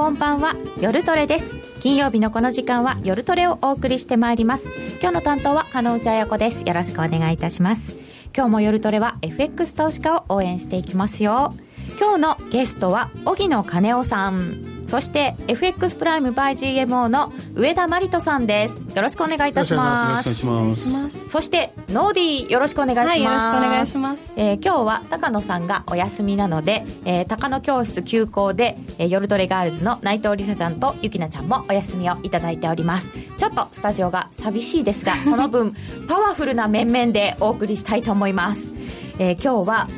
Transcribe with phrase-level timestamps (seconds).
[0.00, 0.56] こんばんは。
[0.80, 1.82] 夜トレです。
[1.82, 4.66] 金曜日のこの時間は夜トレをお送りしてまいります。
[4.98, 6.66] 今日の担当は加納内彩子です。
[6.66, 7.98] よろしくお願いいたします。
[8.34, 11.52] 今日も夜トレは FX 投資家を応援していきますよ。
[11.98, 14.79] 今日のゲストは荻野金夫さん。
[14.90, 18.74] そして FX プライム by GMO の上田真理人さんです。
[18.96, 20.28] よろしくお願いいたします。
[20.28, 21.28] よろしくお願いします。
[21.30, 33.08] そしてノーディーよろしくお願いします、はい、よろしくお願いします、えー、今日は高野さんがお休みなので、えー、高野教室休校で、えー、夜トレガールズの内藤梨沙ちゃんとゆきなちゃんもお休みをいただいております。
[33.38, 35.74] ちょっとスタジオが寂しいですがその分
[36.08, 38.70] パワフルな面々でお送りしたいと思います、
[39.18, 39.88] えー、今日は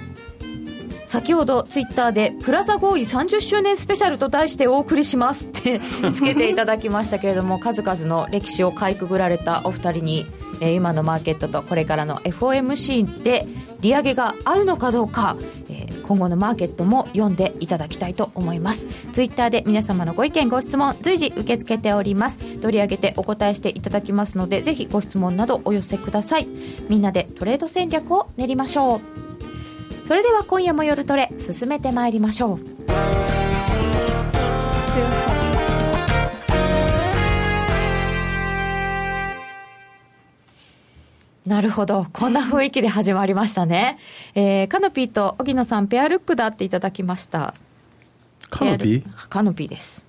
[1.13, 5.79] 先ほどツイッターでプラザ合意30周年スペシャルと題してお送りしますって
[6.11, 10.27] つけていただきましたけれども数々の歴史をかいくぐられたお二人に、
[10.63, 13.47] えー、今のマーケットとこれからの FOMC で
[13.83, 15.37] 利上げがあるのかどうか、
[15.69, 18.87] えー、今後のマーケットも読んでいただきたいと思います。
[19.13, 22.39] ツイッターで皆様のご意見ご質問随時受け付けております。
[22.39, 26.47] 取り上げてお答えしていただきますのでぜひご質問などお寄せください。
[26.89, 29.32] みんなでトレード戦略を練りましょう
[30.07, 32.61] それでは今夜も夜トレ進めてまいりましょう
[41.49, 42.07] なるほど。
[42.13, 43.99] こんな雰囲気で始まりましたね。
[44.35, 47.53] えー、カノピーと荻野さん、ペアルックだっていただきました。
[48.49, 49.29] カノピー？
[49.29, 50.05] カノピーです。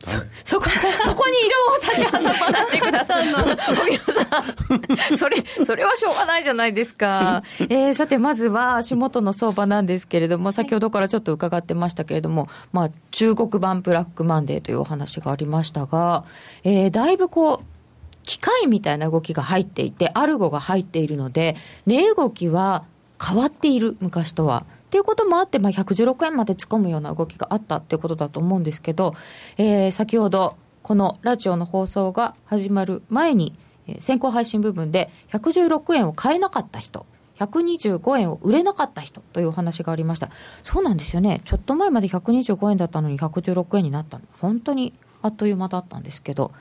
[0.00, 0.68] そ、そこ、
[1.04, 3.38] そこに色を差し挟まなってくださいの、
[3.82, 5.18] 荻野さん。
[5.18, 7.42] それ、それはしょうがないじゃないですか。
[7.68, 16.24] えー、さて、まずは足元の相場なんですけれども、先ほどからちょっと伺ってましたけれども、まあ、中国版ブラックマンデーというお話がありましたが、
[16.64, 17.76] えー、だいぶこう、
[18.22, 22.84] 機械みたいな動きが入っていて、アルゴが入っているので、値動きは
[23.24, 24.64] 変わっている、昔とは。
[24.96, 29.14] っていうこともあって、まあ、116円まで突っ込むような動きがあったっていうことだと思うんですけど、
[29.58, 33.52] えー、先ほど、このラジオの放送が始まる前に、
[33.88, 37.04] えー、先行配信部分で116円を買えなかった人、
[37.38, 40.30] 125円を売れなかった人というお話がありました。
[40.62, 41.42] そうなんですよね。
[41.44, 46.52] ちょっと前まで125円だったのに116円になった本当にあっという間だったんですけど、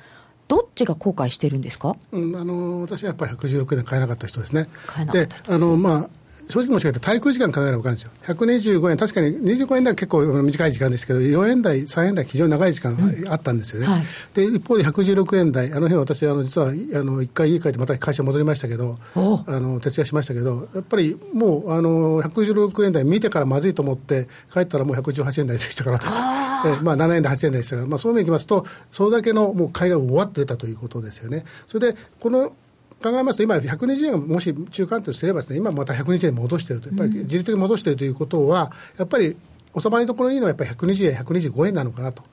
[0.50, 4.68] どっちが後悔してるんですか、うん、あの私はやっぱり116円で買えなかった人ですね。
[4.86, 6.10] 買えなかったであの、まあ
[6.50, 12.98] 正直申し上げて、滞空時間考えれば分かるんですよ、125円、確かに25円台は結構短い時間ですけど、4円台、3円台、非常に長い時間
[13.30, 31.46] あったんですよね、うんはい、で一方で116円台、あの辺私、あの実はあの1回家帰って、また会社戻りましたけど、あの徹夜しましたけど、やっぱりもうあの116円台見てからまずいと思って、帰ったらもう118円台でしたから、えまあ、7円台、8円台でしたから、まあ、そういう意味でいきますと、それだけのもう買いが終わって出たということですよね。
[31.68, 32.54] それでこの
[33.02, 39.36] 考えますと、今、120円がもし中間とすればです、ね、今また120円戻していると、やっぱり自律的に戻しているということは、やっぱり
[39.80, 42.24] 収まりどころいいのはやっぱり120円、125円なのかなと。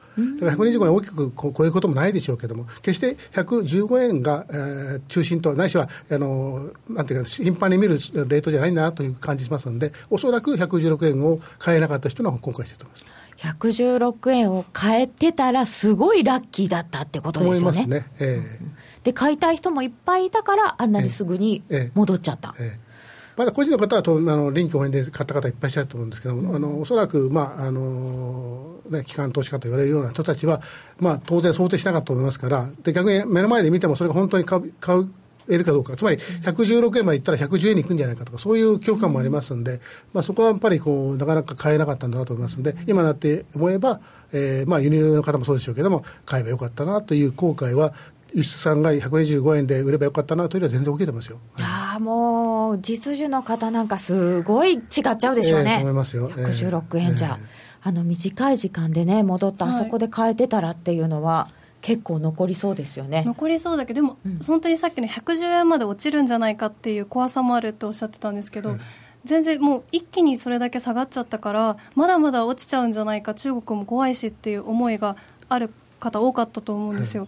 [0.41, 13.23] だから125円大きく超えることもないでしょうけれども、決して115円が、えー、中心と、ないしはあのなんていうか、頻繁に見るレートじゃないんだなという感じしますので、おそらく116円を買えなかった人の後悔してると思います。
[13.39, 17.81] 116円を買えてたら、すごいラッキーだったってことですよね。
[17.81, 18.06] 思いますね。
[18.21, 21.63] えーで買いたい人もいっぱいいたから、あんなにすぐに
[21.95, 22.55] 戻っちゃった。
[22.59, 22.79] ええ。
[22.79, 22.93] え
[23.37, 30.61] まだ個人の方はとあの臨機応変で買った方いっぱいいらっしゃると思うんですけども、うん、あのおそらく、まああのね、機関投資家と言われるような人たちは、
[30.99, 35.11] まあ、当然想定しなかったと思いますから、で逆に目の前で見ても、それが本当に買う買う
[35.47, 39.81] 得るかどうか、つまり116円までいったら110円に行くんじゃないかとか、そういう恐怖感もありますんで、
[40.12, 44.01] まあ、そこはやっぱりこうなかなか買えなかったんだなと思いますんで、今なって思えば、
[44.33, 47.93] えーまあ、輸入の方もそうでしょうけども、買えばよかったなという後悔は、
[48.34, 51.38] 輸出産が125円で売ればよかったなというよりは全然受けてますよ。
[51.59, 55.75] ああ、もう、実需の方なんかすごい違っちゃうでしょうね。
[55.75, 56.31] えー、思いますよ。
[56.31, 57.38] 116円じゃ。
[57.41, 57.47] えー、
[57.82, 61.48] あの短い時間でね、戻った、あそこで変えてたらっていうのは、
[61.82, 68.76] 結構残りそうですよね残りそうだけど、でも、うん、本当にさっきの110円まで落ちるんじゃないかっていう怖さもあるっておっしゃってたんですけど、
[69.25, 75.17] 全然もう一気にそれだけ下がっちゃったから、まだまだ落ちちゃうんじゃないか、中国も怖いしっていう思いが
[75.49, 77.26] ある方、多かったと思うんですよ。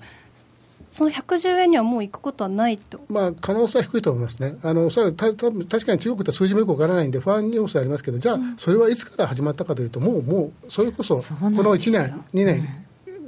[0.94, 12.58] その110円にはもう行くことはないと、まあ、可能性は低いと思いますね、あのそれはたた確かに中国って数字もよくわからないんで、不安要素ありますけど、じゃあ、それはいつから始まったかというと、もう、もうそれこそ、この1年、2年、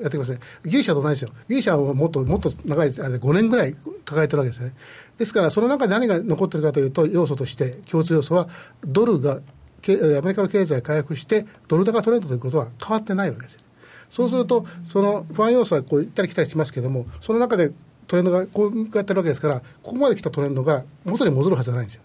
[0.00, 3.74] やってきますね、ギリシャと同じですよ、ギリシャはもっともっと長い、あれ5年ぐらい
[4.04, 4.72] 抱えてるわけですね。
[5.18, 8.48] ですから、その中で何が残ってるかというと、要素として、共通要素は、
[8.86, 9.40] ドルが、ア
[9.88, 13.65] メリカの経済が回復して、ドル高トレンドということは変わってないわけですよ。
[14.08, 17.72] そうすると、その不安要素はこう行ったり来たりしますけれども、その中で
[18.06, 22.02] トレンドがこう向かってるわけですから、ここまで来たトレンドが元に戻るはずはないんですよ。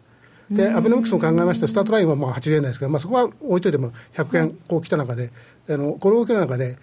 [0.49, 5.31] で、アベノミクスを考えまして、スタートラインはまあ80円台ですけど、まあ、そこは置いといても100円こう来た中で、
[5.69, 6.77] あのこの動きの中で、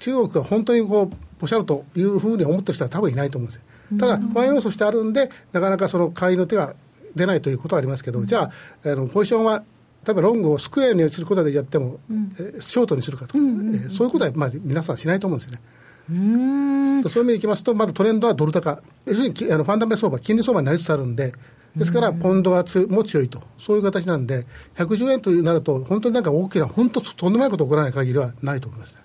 [0.00, 3.98] 中国が本当にこうポシャるというふうに思ってる人は多分いないと思うんですよ。
[3.98, 6.74] ただ、不安要素としてあるんで、なかなかその買いの手が
[7.14, 8.50] 出ないということはありますけど、じゃ
[8.84, 9.62] あ、あのポジションは
[10.04, 15.62] 例えばロングをスクエアにすることでやっても、うん、ショートにするかとか、うんうんうん、そういうことはまあ皆さんしないと思うんですよね。
[16.10, 17.02] うん。
[17.04, 21.32] そういう意味でいきますと、まだトレンドはドル高、要するにあのファンダメ相場、金利相場になりつつあるんで、
[21.74, 24.46] ですから、ポンドはつも強いと、そういう形なんで、
[24.76, 29.00] 110円となると、本当になんか大きな、本当、とんでもないこと起こらない限りはないと思います、ね、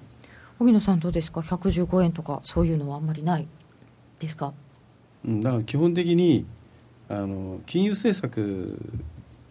[0.59, 3.47] 荻野さん、どうですか、115円とか、そういうのはあんまりない
[4.19, 4.53] ですか？
[5.25, 6.45] うん、だから基本的に
[7.07, 8.77] あの金融政策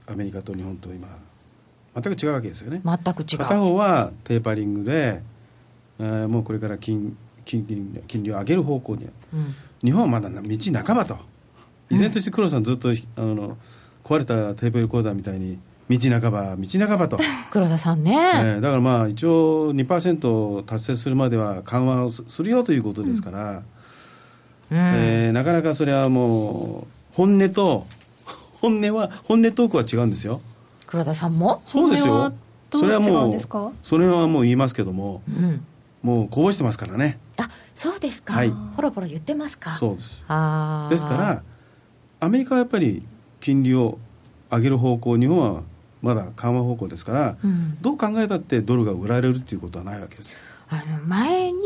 [0.06, 1.08] アメリカと日本と今
[2.00, 2.80] 全く違うわけですよね。
[2.84, 3.38] 全く違う。
[3.38, 5.22] 片方はテーパリングで、
[5.98, 10.42] えー、もうこれから金金金利を上げる方向に、うん、日本はまだ道
[10.84, 11.18] 半ばと。
[11.90, 13.56] 依然として黒さんずっと、うん、あの
[14.04, 15.58] 壊れたテープレコーダーみたいに
[15.88, 17.18] 道半ば道半ばと。
[17.50, 23.62] 黒田さんね、えー、だからまあ一応2%達成するまでは緩和をするよということですから、
[24.70, 27.86] うん、えー、なかなかそれはもう本音と
[28.60, 30.40] 本音は本音トークは違うんですよ
[30.88, 31.62] 黒田さんも？
[31.67, 32.32] そうですよ。
[32.73, 33.40] それはもう
[33.82, 35.64] それはもう言いますけども、うん、
[36.02, 37.19] もうこぼしてますからね。
[37.37, 39.76] あそうですか、はい、ポロポロ言ってますか？
[39.76, 40.20] そうです。
[40.20, 41.43] ですから
[42.20, 43.02] アメリカはやっぱり
[43.40, 43.99] 金利を
[44.50, 45.62] 上げる方向日本は
[46.00, 50.37] まだ緩和方向ですから、うん、どう考えたってドルが売られるっていうことはないわけです
[50.70, 51.61] あの前に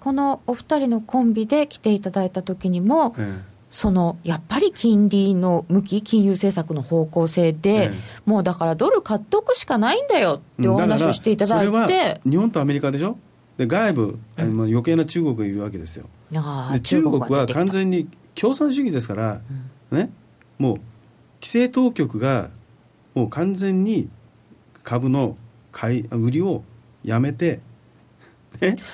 [0.00, 7.90] このお二人のコンビで来ていただいた時にも、ええそのやっぱり金利の向き、金融政策の方向性で、ええ、
[8.26, 13.16] もうだからドル買っとくしかないんだよってお話をしていただいて、日本とアメリカでしょ、
[13.56, 16.04] で外部、うん、余計な中国がいるわけですよ。
[16.30, 19.40] で中国は完全に共産主義ですから、
[19.90, 20.10] うん、ね、
[20.58, 20.76] もう
[21.40, 22.50] 規制当局が
[23.14, 24.10] もう完全に
[24.82, 25.38] 株の
[25.70, 26.62] 買い売りを
[27.04, 27.62] やめて、ね、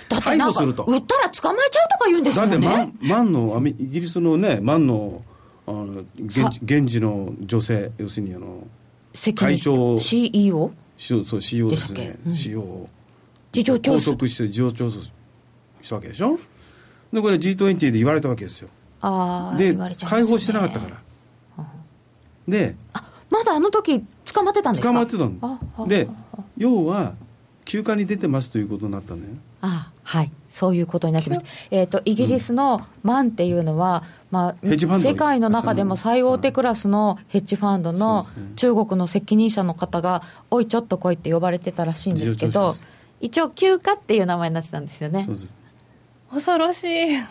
[0.09, 2.59] だってなんか売ったら捕まえちゃうとか言うんですよね。
[2.59, 5.23] だって万のイギリスのね万の
[5.67, 8.67] あの現現地の女性要するにあの
[9.35, 10.00] 会長。
[10.00, 10.70] CEO?
[10.97, 12.88] そうそう CEO ですね、うん、CEO
[13.53, 14.99] 事情調査拘束して事情調査
[15.81, 16.38] したわけでしょ？
[17.12, 18.69] でこれ G20 で言われたわけですよ。
[19.00, 20.88] あで、ね、解放してなかったか
[21.56, 21.64] ら、
[22.49, 24.00] であまだあの時
[24.32, 24.88] 捕まってたんですか？
[24.88, 25.19] 捕まってた
[25.79, 25.87] の。
[25.87, 26.09] で
[26.56, 27.14] 要は
[27.64, 38.25] 休暇に出てますということになったんだよあはいそういうことになってました、えーと、イギリスのマンっていうのは、まあ、世界の中でも最大手クラスのヘッジファンドの
[38.57, 42.75] 中国の責任者の方が、おい、ちょっと来いって呼ばれてたらしいんですけど、
[43.21, 45.29] 一応、休暇っていう名前になってたんですよね。
[46.31, 47.17] 恐ろしい。
[47.17, 47.31] だか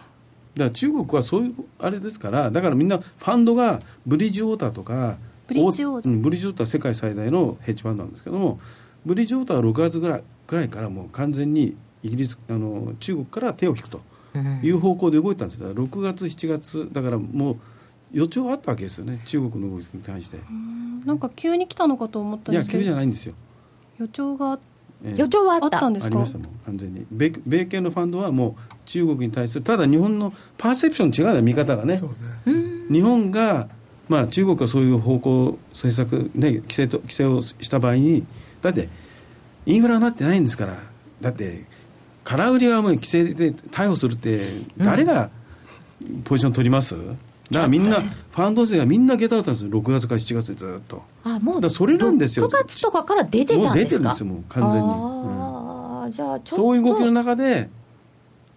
[0.56, 8.60] ら中国はそういうあれですから、だからみんなファンドがブリッジウォーターとか、ブリッジウォーター、ブリッジウォーターは世界最大のヘッジファンドなんですけども、
[9.06, 14.02] ブリッジウォーターは6月ぐらいぐらいからもう完全にイギリスあの中国から手を引くと
[14.64, 17.58] いう方向で動いたんですが、6月、7月だからもう
[18.14, 19.22] 予兆あったわけですよね。
[19.26, 20.38] 中国の動きに対して。
[21.06, 22.84] なんか急に来たのかと思ったんですけど。
[22.84, 23.34] いや急じゃないんですよ。
[24.00, 24.60] 予兆が
[25.04, 25.88] えー、予兆はあった。
[25.90, 26.08] んですか？
[26.08, 27.06] ありましたもん完全に。
[27.12, 32.02] 米米系のファンドはもう中国に対するただ日本のパーセプション違うよ見方がね、ね、
[32.92, 33.68] 日本が、
[34.10, 38.26] まあ、中国がそういう方向政策、ね、規制と規制をした場合に
[38.64, 38.90] だって
[39.68, 40.76] インフラになってないんですから。
[41.22, 41.66] だって
[42.30, 44.42] 空売りはもう規制で逮捕するって
[44.78, 45.30] 誰が
[46.26, 47.20] ポジション取ります、うん、だか
[47.60, 51.04] らみんな、ファンド勢がみんなゲタウトなんですよ、6月から7月でずっと。
[51.24, 52.50] あもうだそれなんですよ。
[52.50, 53.64] 6月とかから出てたんですか？
[53.66, 54.90] もう出てるんですよ、もう完全に。
[54.90, 57.70] あうん、じゃあそういう動きの中で、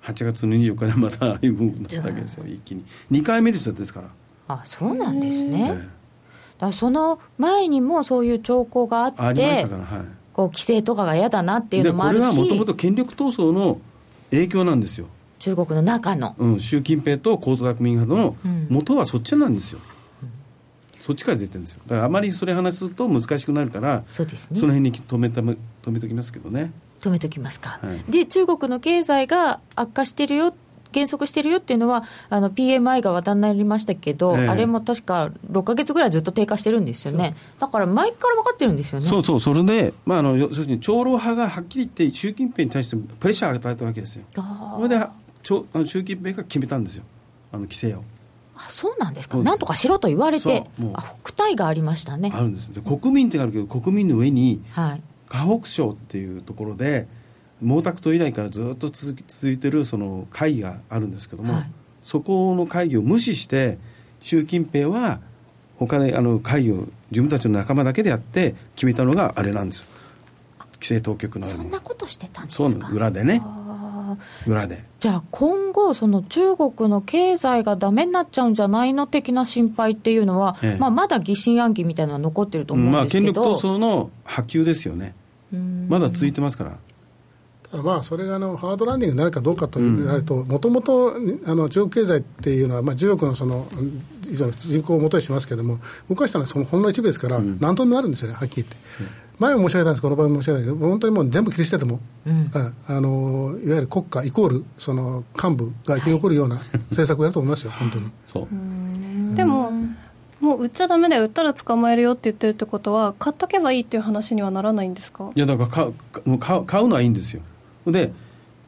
[0.02, 2.84] 8月の24日にまたああいう動きになったわけですよ、一気に。
[3.12, 4.08] 2回目ですよ、ですから。
[4.48, 5.88] あそうなんですね。
[6.58, 10.06] だその前にもそういう兆候があって、ありましたから、はい。
[10.40, 12.28] こう規制とかが嫌だなっていうのもあるし。
[12.28, 13.78] これはもともと権力闘争の
[14.30, 15.06] 影響なんですよ。
[15.38, 18.36] 中国の中の、うん、習近平と江沢民派の
[18.68, 19.78] 元はそっちなんですよ、
[20.22, 20.28] うん、
[21.00, 21.80] そっちから出てるんですよ。
[21.86, 25.56] だからあまりそれ話すと難しくなるからそうです、ね、その辺に止めた止
[25.86, 26.72] めときますけどね。
[27.00, 30.54] 止めときますか、はい、で中国の経済が悪化してるよ
[30.92, 39.06] 減速してるよっていうのは、あの PMI が話題になりましたけど、えー、あれも確か6か月ぐらいずっと低下してるんですよね、だから前から分かってるんですよね。
[39.06, 44.24] そうそう、それで、まあ、あの要するに長老派がはっきり言って、習近平に対してプレッシャーを与えたわけですよ。
[44.34, 45.06] それで
[45.42, 47.04] 習近平が決めたんですよ、
[47.52, 48.02] あの規制を。
[48.56, 52.30] あそうなんですか、なんとかしろと言われて、あ北帯がありましたね。
[52.34, 52.72] あるんです。
[52.72, 57.08] で国民ってあるけど、国民の上に、はい、河北省っていうところで、
[57.62, 61.70] 毛沢東以来からずっと続続いてるその会議があるんですけども、はい、
[62.02, 63.78] そこの会議を無視して
[64.20, 65.20] 習近平は
[65.78, 69.86] 他であの会議を自分たちの仲間だけでやって決めたのがあれなんですよ。
[70.74, 72.70] 規制当局のそんなことしてたんですか？
[72.70, 73.42] そう裏でね。
[74.46, 74.82] 裏で。
[74.98, 80.80] じゃあ今後その中国の経済がダメになっちゃうんじゃないの的な心配っていうのは、ええ。
[80.80, 85.14] まあ、まだ疑心暗鬼みたいなのは残ってると思うんまあ、ですけど、権力闘争の波及ですよね、
[85.88, 86.76] まだ続いてますから。
[87.72, 91.14] まあそれがあのハードランディングになるかどうかというなると、もともと
[91.46, 93.66] あの中国経済っていうのは、まあ、10億のその
[94.60, 98.76] 人口を元にしますけれども、動かしたのはそのほんの一部ですから、何とでもなるんですよね、はっきり言って。
[99.38, 102.50] 前も申し上げたんです、この場合も申し上げたけど、本当にもう全部切り捨てても、うん。
[102.88, 106.56] あのいわゆる国家イコールその幹部が生き残るような
[106.90, 108.10] 政策をやると思いますよ、本当に。
[108.26, 109.36] そう。
[109.36, 109.70] でも
[110.40, 115.30] もう売っちゃだめだよ売ったら捕まえるよって言ってるってことは買っとけばいいっていう話にはならないんですか？
[115.34, 117.42] いやだから買う買う買う買うのはいいんですよ
[117.86, 118.12] で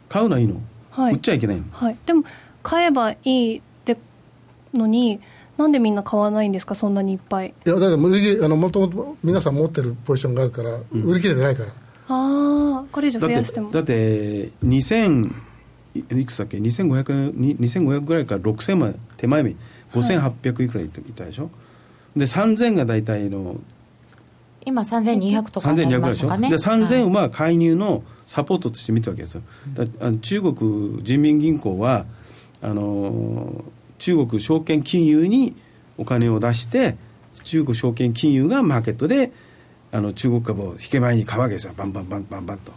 [0.08, 1.14] 買うのはいいの、はい。
[1.14, 1.64] 売っちゃいけないの。
[1.72, 1.96] はい。
[2.06, 2.24] でも
[2.62, 3.96] 買えばいいって
[4.74, 5.20] のに
[5.56, 6.74] なんでみんな買わないんですか？
[6.74, 7.48] そんなにいっぱい。
[7.48, 11.72] いやだから売り切れあのもともと皆さん持ってるポジションがあるから、売り切れてないから。
[12.08, 13.70] ああこれ以上増やしても。
[13.70, 15.32] だって2000
[15.94, 19.54] いいくつだっけ？2500に2500ぐらいから6000まで手前目
[19.92, 20.68] 5800い。
[20.68, 21.50] くらいったでしょ、
[22.16, 23.56] で3000が大体の
[24.64, 29.42] 今3200とかになり3200ぐらいまでしょ、したかねで3000はいは介入のサポートとして見たわけですよ、
[30.20, 32.06] 中国人民銀行は
[32.60, 33.64] あの
[33.98, 35.54] 中国証券金融に
[35.98, 36.96] お金を出して
[37.44, 39.32] 中国証券金融がマーケットで
[39.90, 41.74] あの中国株を引け前に買うわけですよ。
[41.76, 42.72] バンバンバンバンバンと。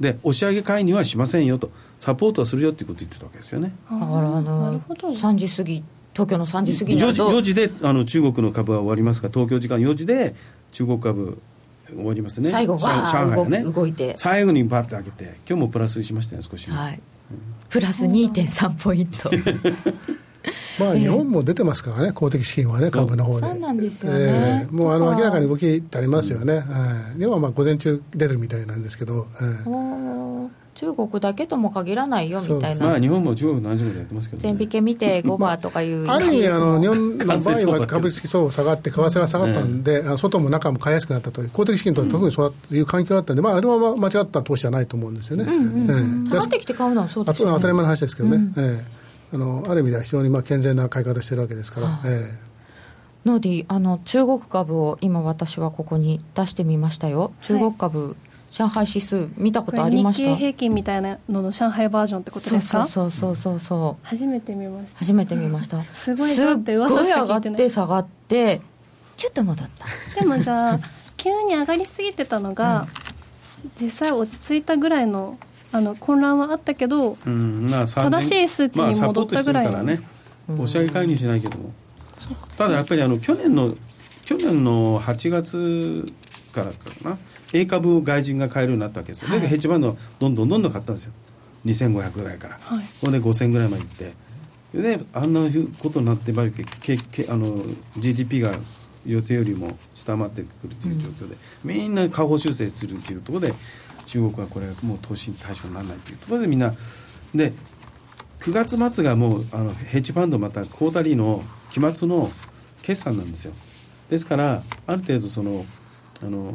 [0.00, 3.74] で押し上げ介入はしませんよとサポートはするよっていうことを言ってたわけですよね。
[3.90, 5.08] だからあなるのほど。
[5.10, 5.82] 3時過ぎ
[6.16, 10.34] 東京の3時過ぎにな4時ると ,4 時であの中国の株は終わりますから東京時間4時で
[10.72, 11.38] 中国株
[11.88, 12.48] 終わりますね。
[12.48, 13.64] 最後上わー上海がね。
[13.64, 14.14] 動動いて。
[14.16, 17.00] 最後にバッて開けて今日もプラスしましたね少し、はい、
[17.68, 19.30] プラス2.3ポイント。
[20.78, 23.46] まあ、日本も出てますからね、公的資金はね、株の方で。
[23.46, 24.68] そうなんですよね。
[24.70, 26.62] もうあの明らかに動きってありますよね、
[27.14, 29.26] うん、でもまあ午前中出てるみたいなんですけど、
[29.66, 32.86] うんもう中国だけとも限らないよみたいな。
[32.86, 45.44] まあ日本も中国の同じことやってますけど、ね、全引け見て5番とかいうある意味あの、 日本の場合は株式相場下がって、為替が下がったんで、あの外も中も買いやすくなったという、公的資金とは特にそういう環境だったんで、まあ、あれはまあ間違った投資じゃないと思うんですよね。
[45.44, 47.54] うん下がってきて買うのはそうですよね。
[47.54, 48.96] 当たり前の話ですけどね、ええ。
[49.34, 52.38] あのある意味では非常にまあ健全な買い方してるわけですから、え
[53.26, 57.32] ノーディあの中国株を今私はここに出してみましたよ。
[57.40, 58.16] 中国株、
[58.56, 60.30] 上海指数見たこことありました？
[60.30, 62.86] 経平均みたいなのの上海バージョンってことですか？
[62.86, 64.98] そうそうそうそう初めて見ました。
[65.00, 65.84] 初めて見ました。
[65.94, 66.42] すごいす。
[66.42, 68.62] っごい上がって下がって
[69.18, 69.68] ちょっと戻っ
[70.14, 70.20] た。
[70.20, 70.80] でもじゃあ
[71.18, 72.86] 急に上がりすぎてたのが、
[73.78, 75.38] 実際落ち着いたぐらいの
[75.72, 79.98] あの混乱はあったけどうんまあ、3正しい数値に戻ったぐらいまあ、ね、
[80.48, 81.72] 押し上げ介入しないけども、
[82.56, 83.74] ただやっぱりあの去年の
[84.24, 86.06] 去年の8月
[86.52, 87.18] からかな
[87.52, 89.40] A 株を外人が買えるようになったわけですよ、はい。
[89.40, 91.12] でヘッジファンドどんどんどんどん買ったんですよ。
[91.64, 92.84] 2500ぐらいから、はい。
[93.00, 94.26] ほんで5000ぐらいまでいって。
[94.74, 95.40] であんな
[95.78, 97.62] ことになってばけけけあの
[97.96, 98.52] GDP が
[99.06, 103.54] 予定よりも下回ってくるという状況で、みんな下方修正するというところで
[104.06, 106.74] 中国はこれもう投資対象にならないというところでみんな
[107.34, 107.52] で
[108.40, 112.30] 9月末がもうあのヘッジファンドまたクォータリーの期末の
[112.82, 113.52] 決算なんですよ。
[114.10, 115.64] ですからある程度その
[116.22, 116.52] あの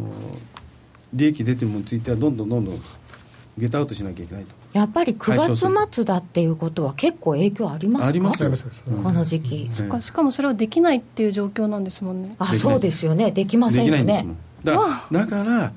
[1.13, 2.82] 利益出てるものについてはどんどんどんどん
[3.58, 4.56] ゲットアウトしなきゃいけないと。
[4.74, 8.08] やっぱり9月末だっていうことは結構影響ありますか？
[8.08, 8.44] あります
[9.03, 10.01] この時期、えそっか。
[10.01, 12.36] しかもそれはできないっていう状況なんですもんね。
[12.39, 13.32] あそうですよね。
[13.32, 14.91] できませんよできないんですねもん。
[15.12, 15.74] だだから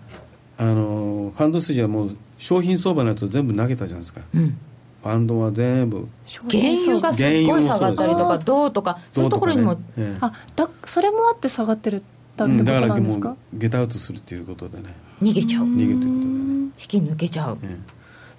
[0.57, 4.21] あのファンド筋はもう商品相場のやつを全部投げたじゃないですか。
[4.35, 4.57] うん。
[5.03, 6.09] ファンドは全部。
[6.49, 10.19] 原油がすっごい下がったりとか銅とかそういうところにも、ええ。
[10.21, 12.03] あだそれもあって下がってる
[12.37, 14.95] だってことうんだからなんですか、もうゲットアウトするっていうことでね。
[15.23, 15.65] 逃げちゃう。
[15.65, 17.59] 逃げるということでね、資金抜けちゃう。
[17.63, 17.79] え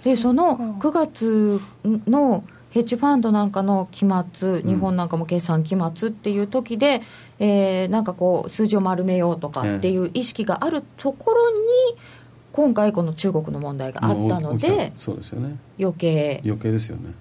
[0.04, 0.64] でそのか。
[0.90, 1.62] 9月
[2.08, 7.02] のヘッジファンドなんかの期末日本なんかも決算期末っていう時で、
[7.40, 11.58] えーなんかこう数字を丸めようとかっていう意識があるところに
[12.52, 15.00] 今回この中国の問題がえあったのでた。
[15.00, 15.58] そうですよね。
[15.80, 16.42] 余計。
[16.44, 17.14] 余計ですよね。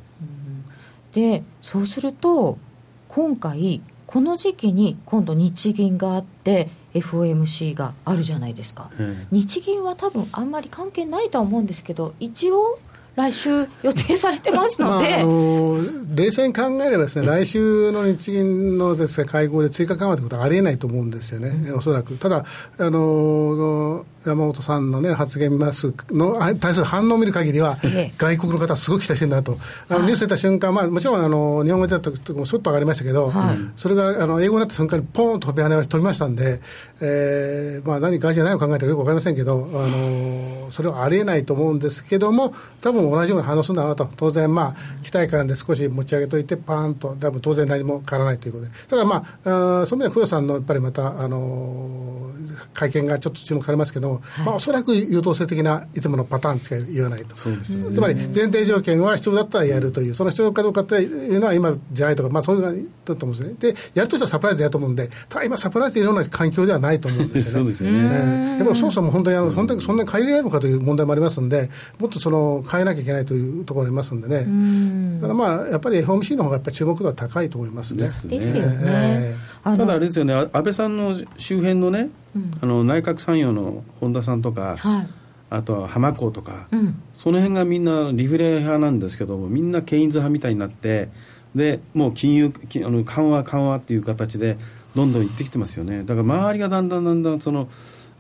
[1.13, 2.59] でそうすると
[3.07, 8.91] 今回この時期に今度日銀があって FOMC があるじゃないですか。
[8.99, 9.27] ええ。
[9.31, 12.79] 日銀は多分あんまり関係ないとは思うんですけど一応
[13.17, 22.17] 来週予定されてますまああので、 の冷静に考えればですね、来週の日銀のですね会合で追加緩和ということはありえないと思うんですよね、おそらく。
[22.17, 22.45] ただ、
[22.79, 27.79] あの山本さんの、ね、発言見ますの対する反応を見る限りは、
[28.17, 36.61] 外国の方はすごく期待してるんだと、あのニュース出た瞬間、まあ、もちろんあの日本語で出た時もちょっと上がりましたけど、はい、それがあの英語になった瞬間にポーンと飛び跳ね飛びましたんで、
[37.03, 52.31] えーまあ、何かじゃないを考えてるかよく分かりませんけど、あのそれはありえないと思うんですけども、多分同じような反応するんだろうと、当然、まあ、期待感で少し持ち上げといて、パーンと、多分当然何も変わらないということで、ただ、まあ、あそういう意味では黒さんのやっぱりまた、あの
[52.73, 67.65] 会見がちょっと注目されますけども、はい、まあ、おそらく優等生的ないつものパターンしか言わないと、そうですつまり前提条件は必要だったらやるという、その必要かどうかというのは今じゃないとか、まあ、そういうのだと思うんですね、でやるとしたらサプライズやると思うんで、ただ今、サプライズいろんな環境ではないと思うんですよね。
[67.65, 78.03] そうですよね、やっぱそもそも本当にあの、本当にそんなに変えられるのかという問題もありますんで、もっとその変えなきゃいけないというところありますんでね、だからまあ、やっぱり FOMC の方がやっぱり注目度は高いと思いますね。
[78.03, 79.37] ですよね。
[79.63, 85.09] ただあれですよね、安倍さんの周辺のね、うん、あの内閣参与の本田さんとか、はい、
[85.49, 91.09] あとは浜子とか、うん、その辺がみんなリフレ派なんですけども、みんなケインズ派みたいになって、
[91.55, 92.53] でもう金融
[92.85, 94.59] あの緩和、緩和っていう形で、
[94.95, 96.03] どんどんいってきてますよね。
[96.05, 97.69] だから周りがだんだんだんだんその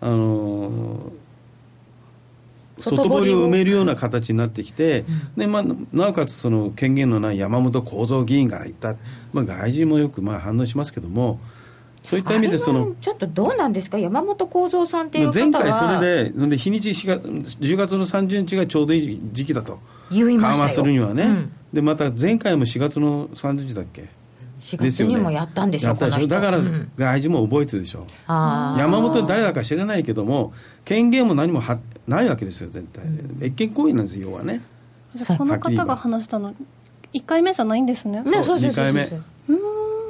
[0.00, 1.12] あの
[2.78, 5.04] 外堀を埋めるような形になってきて、
[5.37, 8.97] うん、でまあ、なおかつその権限のない山本幸三議員がいた、
[9.33, 11.38] まあ、外人もよくまあ反応しますけども。
[12.02, 13.97] そういった意味でそのちょっとどうなんですか？
[13.97, 15.64] 山本幸三さんっていう方は。
[15.64, 19.78] 前回それでで日にち4月10月の30日がちょうどいい時期だと。
[20.11, 24.11] 緩和するにはね、うん、でまた前回も4月の30日だっけ
[24.61, 26.59] ？4月にもやったんでしょ、ね、しょだから
[26.97, 28.02] 外人も覚えてるでしょ、う。
[28.04, 30.52] ん、山本誰だか知らないけども
[30.85, 34.61] 権限も何もはないわけですよ絶対、うん、越権行為なんですよ要はね。
[35.38, 36.54] この方が話したの
[37.12, 38.20] 1回目じゃないんですね。
[38.23, 39.08] ねそう2回目。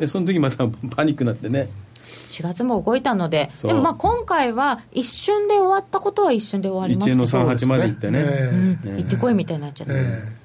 [0.00, 1.68] でその時また パニックになってね。
[2.04, 7.10] 4月も動いたので、でもまあ今回は一瞬で終わったことは一瞬で終わりました。
[7.10, 9.92] 1円の38まで行ってね、うん、行ってこいみたいになっちゃって。
[9.94, 10.44] えー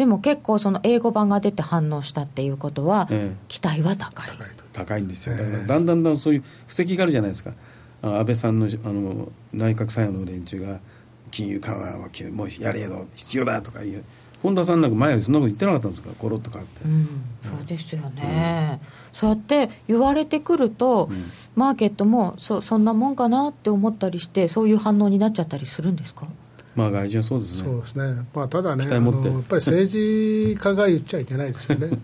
[0.00, 3.06] でも結構その英語版が出て反応したっていうことは、
[3.48, 4.28] 期待は高い。
[4.72, 5.36] 高いんですよ。
[5.36, 7.52] だからだんだんだんそういう布石があるじゃないですか。
[8.00, 10.80] 安倍さんのあの内閣参与の連中が
[11.30, 11.98] 金融緩和は
[12.32, 14.04] もうやれよ必要だとかいう
[14.42, 16.10] 本田さんなんか前よりそんなこと言ってなかったんですか？
[16.18, 17.08] コロッとかって、うん、
[17.42, 18.80] そうですよね、
[19.12, 26.26] うん、そうやって言われてくると、うん、マーケットもそそんなもんかなって思ったりしてそういう反応になっちゃったりするんですか？
[26.74, 27.62] まあ外人はそうですね。
[27.64, 28.26] そうですね。
[28.32, 31.88] まあただね、あのやっぱり政治家が言っちゃいけないですよね。
[31.90, 31.98] はい。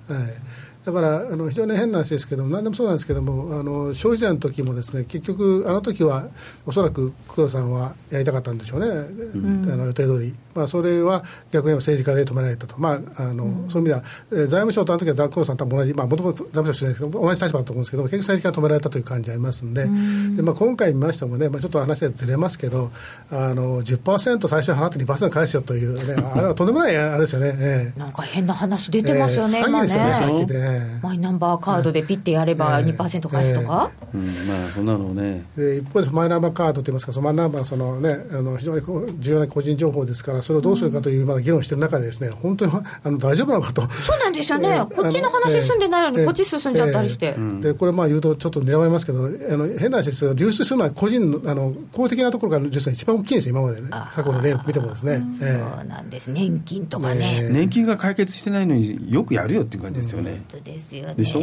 [0.86, 6.28] だからあの非常に変な話ですけど何でもそうなんですけどもあの消費税の時もですね結局あの時は
[6.64, 19.82] おそらく工藤さんはやりたかったんでしょうね、うん、あの予定通り、まあ、それは逆に政治家で止められたと、まああの、うん、そういう意味では、えー、財務省とあの時は工藤さんと同じもともと財務省ですけど同じ立場だと思うんですけど結局政治家が止められたという感じありますんで。
[19.82, 22.90] うん、でまあ、今回見ましてもね、まあ、ちょっと話がずれますけど
[23.30, 31.16] あの10%最初払って2%返すよという、ね、 あれはとんでもないあれですよね、えー、なんか変な話出てますよね、えー、詐欺ですよね、正直で。
[31.16, 35.44] イナンバーカードでピッてやれば2%返すとか、えー、うん、まあそんなのね。
[35.56, 38.82] で一方でマイナンバーカードといいますかそのマイナンバーのその、ね、あの非常に
[39.18, 43.88] 重要な個人情報ですからそれをどうするかというまだ議論している中でですね本当にあの大丈夫なのかと。
[43.90, 53.88] そうなんですよね、えー、こっちの話進んでないのにこっち進んじゃったりして、えー、でこれまあ言うとちょっと狙われますけどあの変な話ですけど流出するのは個人のあの公的なところからの流出が一番大きいんですよ今までね。
[53.90, 56.30] 過去の例を見てもですね、そうなんです。
[56.30, 61.14] 年金とかね、年金が解決してないのによくやるよっていう感じですよね、本当ですよね。
[61.16, 61.40] でしょ？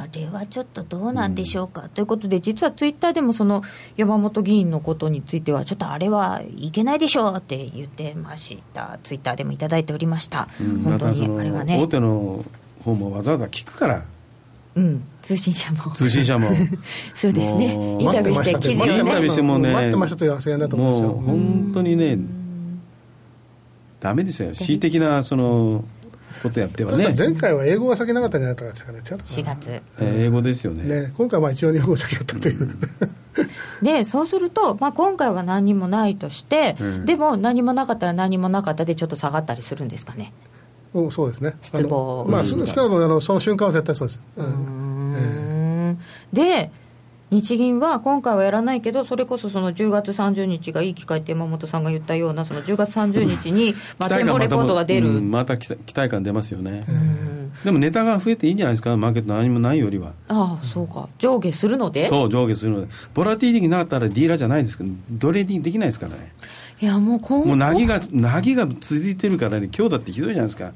[0.00, 3.62] あれはちょっとどうなんでしょうか、うん、ということで、実はツイッターでもその
[3.96, 11.78] 山本議員のことについては、ちょっとあれはいけないでしょうって言ってました、ツイッターでもいただいておりました、うん、本当にあれはね。
[11.80, 12.44] 大手の
[12.84, 14.04] 方もわざわざ聞くから。
[14.76, 15.90] うん、通信社も。
[15.92, 16.48] 通信社も。
[17.14, 17.74] そうですね。
[17.98, 18.98] インタビューして記事をね。
[18.98, 21.22] インタビューしてもね待ってましたという発言だと思うんですよ。
[21.26, 22.18] 本当にね
[24.00, 24.50] ダメですよ。
[24.50, 25.84] 恣意的なその
[26.42, 27.14] ことやってはね。
[27.16, 29.00] 前回は英語が先なかったんじゃなかったですかね。
[29.00, 30.84] 4月、えー、英語ですよね。
[30.84, 32.68] ね今回は一応日本語先だったという。
[33.82, 40.32] でそうすると、まあ、今回は何もないとして、うん、でも何もなかったら何もなかったでちょっと下がったりするんですかね。
[40.94, 41.54] おそうですね。
[41.62, 46.70] 失望まあ少なくともあのその瞬間は絶対そうです、うん、えー、で
[47.30, 56.84] 日銀は今回はやらないけど、それこそその10月30日がいい機会って山本さんが言ったような、その10月30日に、 まあ、展望レポートが出る、また期待感出ますよね、
[57.64, 60.12] でもネタが増えていいんじゃないですか、マーケット何もないよりは。
[60.28, 62.08] ああ、そうか、上下するので？
[62.08, 66.32] そう、上下するので、ボラティリティがなかったらディーラーじゃないですけど、トレーディングできないですからね。
[66.80, 70.72] いやもう今もうなぎが、なぎが続いてるからね、今日だってひどいじゃないですか。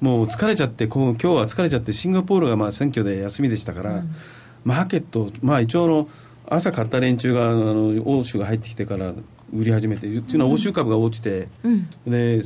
[0.00, 4.10] もう疲れちゃって、こう今日は疲れちゃって、シンガポールがまあ選挙で休みでしたから、うん、
[4.64, 6.08] マーケット、まあ一応の、
[6.48, 9.14] 朝買った連中があの欧州が入ってきてから
[9.54, 12.42] 売り始めてっていうのは欧州株が落ちて、うん、で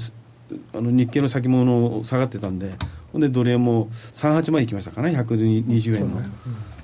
[0.75, 2.73] あの日経の先物下がってたんで
[3.13, 6.29] ほんでドル円も38まで行きましたかね120円の、ね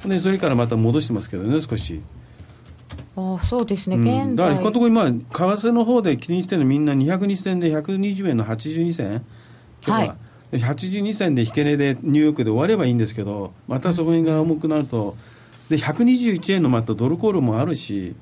[0.05, 2.01] うん、でそれからまた戻してますけどね少し。
[3.15, 4.37] あそうですね、現在。
[4.37, 9.25] だから今のところ今為替の方で気にしてるのみんな200日線で120円の82銭
[9.85, 10.15] 今日は、はい、
[10.59, 15.17] 82銭で引け値でニューヨークで終わればいいんですけどまたそこが重くなると
[15.71, 18.15] で121円のまたドルコールもあるし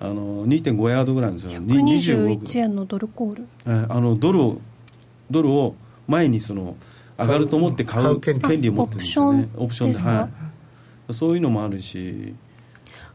[0.00, 1.60] あの2.5ヤードぐらいなんですよ。
[1.60, 3.46] 121円のドルコール。
[3.66, 4.60] あのドルを
[5.30, 5.74] ドルを
[6.08, 6.76] 前にその
[7.18, 8.70] 上がると思って買う権利。
[8.70, 9.48] を持ってるんですよね。
[9.56, 10.28] オプションでは
[11.10, 11.12] い。
[11.12, 12.34] そういうのもあるし。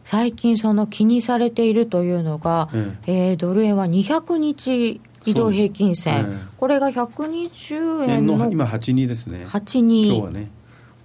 [0.03, 3.29] 最近その気にされているというのが、ええ。
[3.31, 9.45] えー、ドル円は200日移動平均線、えこれが120円の今82ですね。
[9.49, 10.51] 82今日はね。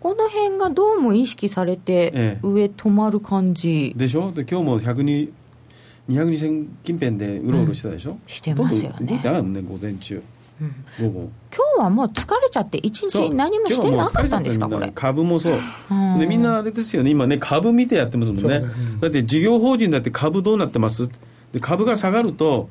[0.00, 3.92] この辺がどうも意識されて、上止まる感じ。
[3.96, 4.32] でしょ？
[4.32, 5.30] で今日も102
[6.08, 9.06] 200日線近辺でうろうろしてたでしょ、うん、してますよね。
[9.06, 10.22] 動いてなかね午前中、
[10.60, 11.30] うん、午後。
[11.54, 14.68] 今日はもう疲れちゃって一日何もしてなかったんですか？
[14.68, 14.90] これ。
[14.94, 15.52] 株もそう、
[16.18, 17.10] でみんなあれですよね。
[17.10, 18.64] 今ね株見てやってますもんね、ね。
[18.64, 21.08] うん、だって事業法人だって株どうなってます？
[21.52, 22.70] で株が下がると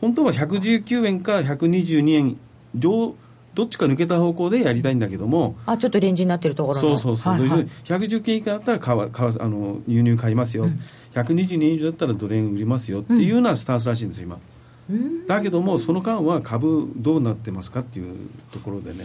[0.00, 2.36] 本当は119円か122円
[2.74, 3.14] 上
[3.54, 5.56] どっちか抜けた方向でやりたいんだけども。
[5.66, 10.80] あちょっとレンジになってるところそうそうそう、はいはい、119円以下だったら買わ買わあの輸入買いますよ、うん。
[11.14, 14.38] 120年以上だったらドル円売りますよっていうようなスタンスらしいんですよ、今。
[15.26, 18.16] だけども、その間は株どうなってますかっていう
[18.52, 19.04] ところでね。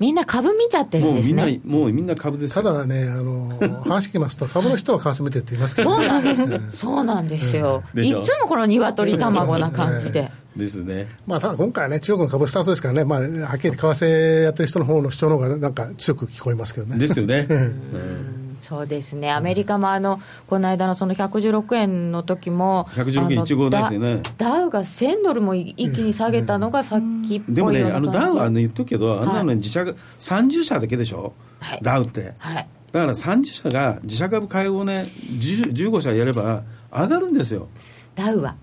[0.00, 1.42] みんな株見ちゃってるんですね。
[1.42, 3.50] もうみんな、もうみんな株ですただね、あの、
[3.84, 6.76] 話聞きますと、株の人は為替見てって言いますけど、そうなんです。
[6.78, 7.84] そうなんですよ。
[7.94, 10.32] いつもこの鶏卵な感じで。
[10.56, 11.06] ですね。
[11.26, 16.98] まあ、ただ今回はね、中国の株スタートですからね、まあ、はっきり言って為替やってる人の方の主張の方がなんか強く聞こえますけどね。
[16.98, 17.46] ですよね。
[17.48, 24.22] うんそうですね、アメリカもあのこの間のその116円の時も、116円15ですよね。
[24.38, 32.32] ダウが1000ドルも一気に下げたのがさっきっぽいでもね、あのダウは、ね、言っとくけど、あんなの自社が30社だけでしょ、はい、ダウって。
[32.38, 32.68] はい。
[32.92, 37.66] だから30社が自社株買いをね15社やれば上がるんですよ。
[38.14, 38.54] ダウは。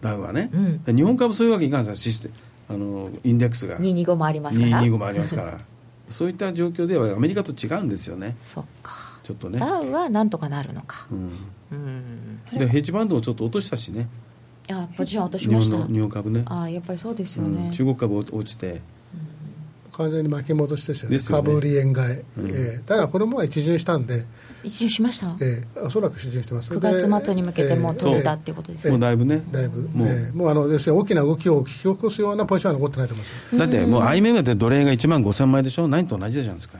[0.00, 2.30] ダウはね、うん、日本株そういうわけいかんさシステ
[2.68, 3.78] あのインデックスが。
[3.78, 4.82] 225もありますから。
[4.82, 5.60] 225もありますから。
[6.08, 8.36] そういった状況ではアメリカと違うんですよね。
[8.42, 9.58] そっかちょっとね。
[9.58, 11.30] ダウはなんとかなるのか、うん。
[11.70, 14.08] うん、でヘッジバンドもちょっと落としたしね。
[14.70, 15.86] あポジション落としました。
[15.86, 16.44] 日本株ね。
[16.46, 18.80] あやっぱりそうですよね、うん、中国株落ちて、
[19.92, 24.24] 完全に巻き戻しですよね、株売り円買い、うん、えー、ただこれも一巡したんで、
[24.64, 26.72] 一巡しました、えー、おそらく一巡してます。
[26.72, 33.58] 9月末に向けてもう取れたっていうことです、えー、もうだいぶね、だいぶ、もう,、えー、もうあの要するに大きな動きを引き起こすようなポジションは残ってないと思います。
[33.58, 36.78] だってもう IMF で奴隷が1万5000枚でしょ、何と同じじゃないですか。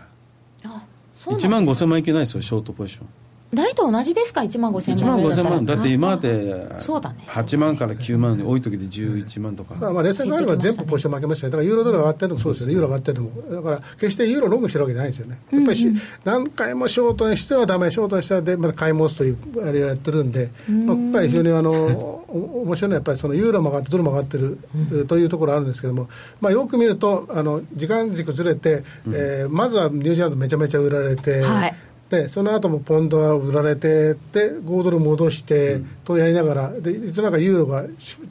[1.28, 3.08] 1万5000万いけないですよショートポジション
[3.54, 12.72] 大と同じですか？1万5000万1万5000万だって今まで8万から9万多い時で11万とか、まあ冷静があれば全部ポジション負けますよだからユーロドル上がってるのもそうですよね。
[12.74, 13.42] ユーロ上がってるのも。
[13.42, 15.40] だから決してユーロロングしてるわけじゃないですよね。
[15.50, 24.58] やっぱり、何回もショートにしてはだめショートにしてはでまた買い戻すというあれをやってるんで、まあ、今回非常にあの面白いのはやっぱりそのユーロも上がってドルも上がってる、
[25.06, 26.08] というところあるんですけども、
[26.40, 31.74] まあ、よく見るとあの時間軸ずれて、えー、まずはニュージーランドめちゃめちゃ売られて、はい
[32.10, 37.86] でその後もポンドは売られてで5ドル戻して、とやりながらでいつの間にかユーロが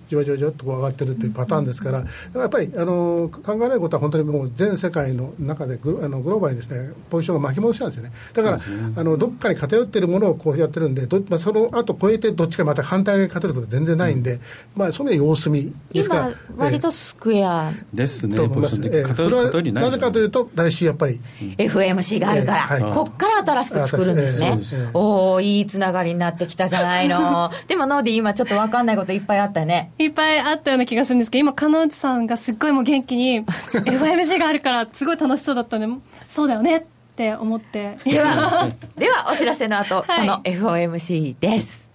[0.08, 8.60] じわじわじわっと上がってるというパターンですから、だからやっぱりあの考えられることは本当にもう全世界の中でグあのグローバルにですねポジションが巻き戻しなんですよねだから、
[8.96, 14.40] あのどっかに偏っているものをこうやってるんでど、まあ、その後超えてどっちかまた反対が偏ることは全然ないんで、
[14.76, 21.22] まあ、その様子見ですから今割とスクエア、ですねと思います、えー、なぜかというと来週やっぱり、
[21.58, 24.62] FMC があるから、はい、こっから新しく作るんですねね。
[24.94, 27.52] おおいいつながりになってきたじゃないの。
[27.68, 29.92] でも、ノーディ今ちょっと分かんないこといっぱいあったよね。
[29.98, 35.88] いっぱいあったような気がするんですけど、今、金内さんがすっごいもう元気に、 FMC があるから、すごい楽しそうだったんで、
[36.28, 36.84] そうだよねっ
[37.16, 37.98] て思って。
[38.06, 41.88] では、では、お知らせの後、はい、その FOMC です。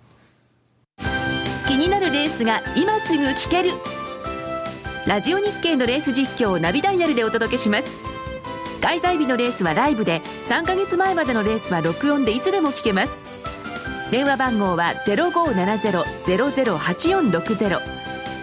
[1.67, 3.71] 気になるレースが今すぐ聞ける。
[5.07, 8.12] ラジオ日経のレース実況をナビダイヤルでお届けします。
[8.83, 13.12] 開催日のレースはライブで3ヶ月前までのレースは録音でいつでも聞けます。
[14.11, 17.81] 電話番号は0570-008460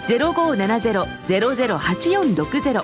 [0.07, 2.83] 0570-008460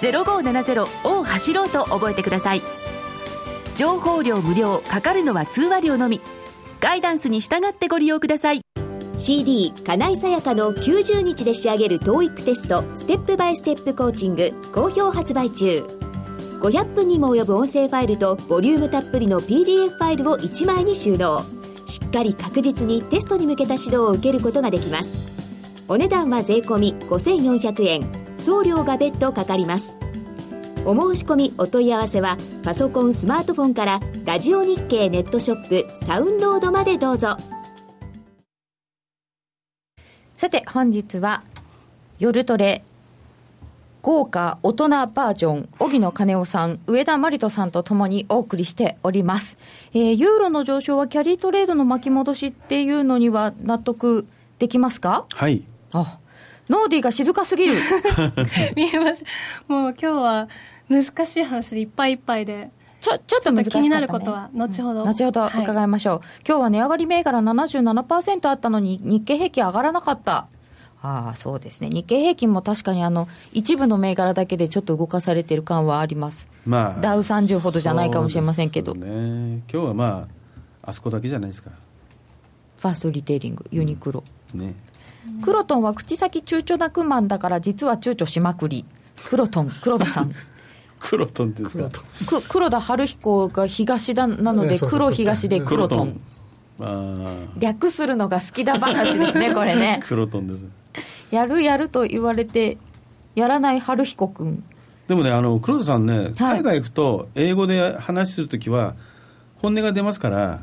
[0.00, 2.62] 0570を走ろうと覚えてください。
[3.76, 6.20] 情報量無料かかるのは通話料のみ。
[6.80, 8.60] ガイダンスに従ってご利用ください。
[9.18, 16.01] CD 金井さやかの90日で仕上げる TOEIC テストステップバイステップコーチング好評発売中。
[16.62, 21.42] 500分にも及ぶ音声ファイルとボリュームたっぷりの PDF ファイルを1枚に収納。
[21.86, 25.18] しっかり確実にテストに向けた指導を受けることができます。
[25.88, 28.02] お値段は税込5400円。
[28.38, 29.96] 送料が別途かかります。
[30.86, 37.36] お申し込みお問い合わせはパソコンスマートフォンからラジオ日経ネットショップサウンロードまでどうぞ。
[40.36, 41.42] さて本日は
[42.20, 42.84] 夜トレ。
[44.02, 49.56] 豪華大人バージョン、荻野金夫さん、上田真理人さんとともにお送りしております。
[49.94, 54.26] えー、ユーロの上昇はキャリートレードの巻き戻しっていうのには納得
[54.58, 55.26] できますか？
[55.32, 55.62] はい。
[55.92, 56.18] あ、
[56.68, 57.74] ノーディーが静かすぎる。
[58.74, 59.24] 見えます。
[59.68, 60.48] もう今日は
[60.88, 62.70] 難しい話でいっぱいいっぱいで。
[63.00, 70.46] ちょちょっと、ね、気になることは後ほど、後ほど伺いましょう、はい、今日は値上がり銘柄77%あったのに日経平均上がらなかった
[71.04, 71.88] ああ、そうですね。
[71.90, 76.48] 日経平均も確かにあの、一部の銘柄だけでちょっと動かされてる感はあります。
[76.64, 78.94] まあ、ダウ30ほどじゃないかもしれませんけど。
[78.94, 79.62] ね。
[79.72, 80.26] 今日はま
[80.84, 81.70] あ、あそこだけじゃないですか。
[82.78, 84.22] ファーストリテイリング、ユニクロ。
[84.54, 84.74] うん、ね。
[85.44, 88.84] クロトンは口先躊躇なくマンだから実は躊躇しまくり。
[89.28, 90.32] クロトン、黒田さん。
[91.00, 91.90] 黒トンってですか？
[92.48, 96.20] 黒田晴彦が東だなので、黒東で黒トン。
[97.58, 100.00] 略するのが好きだ話ですね、これね。
[100.06, 100.66] 黒トンです。
[101.32, 102.78] やるやると言われて、
[103.34, 104.62] やらない春彦君。
[105.08, 108.94] でもね、あの黒田さんね、海外行くと、英語で話するときは、
[109.56, 110.60] 本音が出ますから。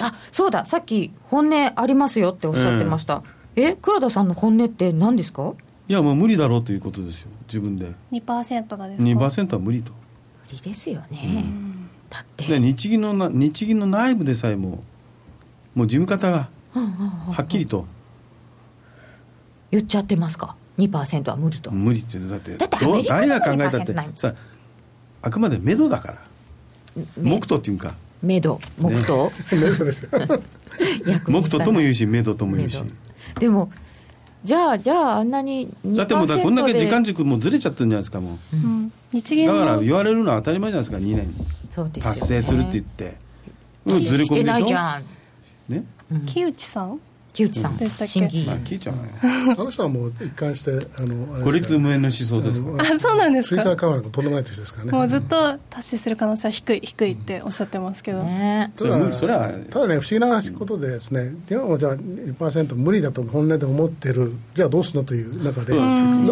[0.00, 3.22] あそうだ、さっき、本音ありますよっておっしゃってました。
[3.56, 5.54] うん、え、黒田さんの本音って何ですか？
[5.88, 7.92] いや、もう無理だろうということですよ、自分で。
[8.12, 9.92] 2%がですか ?2% は無理と。
[9.92, 9.98] 無
[10.52, 11.20] 理ですよね。
[11.22, 12.58] うん、だって。
[12.58, 14.80] 日銀の日銀の内部でさえも、
[15.74, 17.86] もう事務方が、はっきりと。
[19.72, 21.70] 言っちゃってますか？2%は無理と。
[21.72, 22.76] 無理ってだってだって
[23.08, 24.34] 誰が考えたってさ
[25.22, 26.18] あくまで目処だから。
[27.16, 27.94] 目途っていうか。
[28.22, 30.10] 目処目途、ね、 目処ですよ。
[31.26, 32.82] 目途とも言うし目処とも言うし。
[33.40, 33.72] でも
[34.44, 41.34] じゃあじゃああんなにだってもうだこんだけ時間軸もずれちゃってるんじゃないですかもう、うん、日銀だから言われるのは当たり前じゃないですか2年。
[41.70, 43.16] そうです、ね、達成するって言って。
[43.86, 45.72] ずれ込みでしょ？
[45.72, 45.84] ね、
[46.26, 47.00] 木内さん？
[47.32, 48.40] 木内さん、審議。
[48.40, 48.94] 員、まあ、木内は
[49.58, 53.62] あの人はもう一貫してあの孤立無縁の思想ですあそうなんですか？
[53.62, 54.92] 追加緩和とんでもない人ですからね。
[54.92, 61.34] もうずっと達成する可能性は低い低いっておっしゃってますけど、ね、ただそれはただね不思議なことでですね。
[61.50, 65.74] 今もじゃあ2%無理だと本音で思ってるじゃあどうするのという中で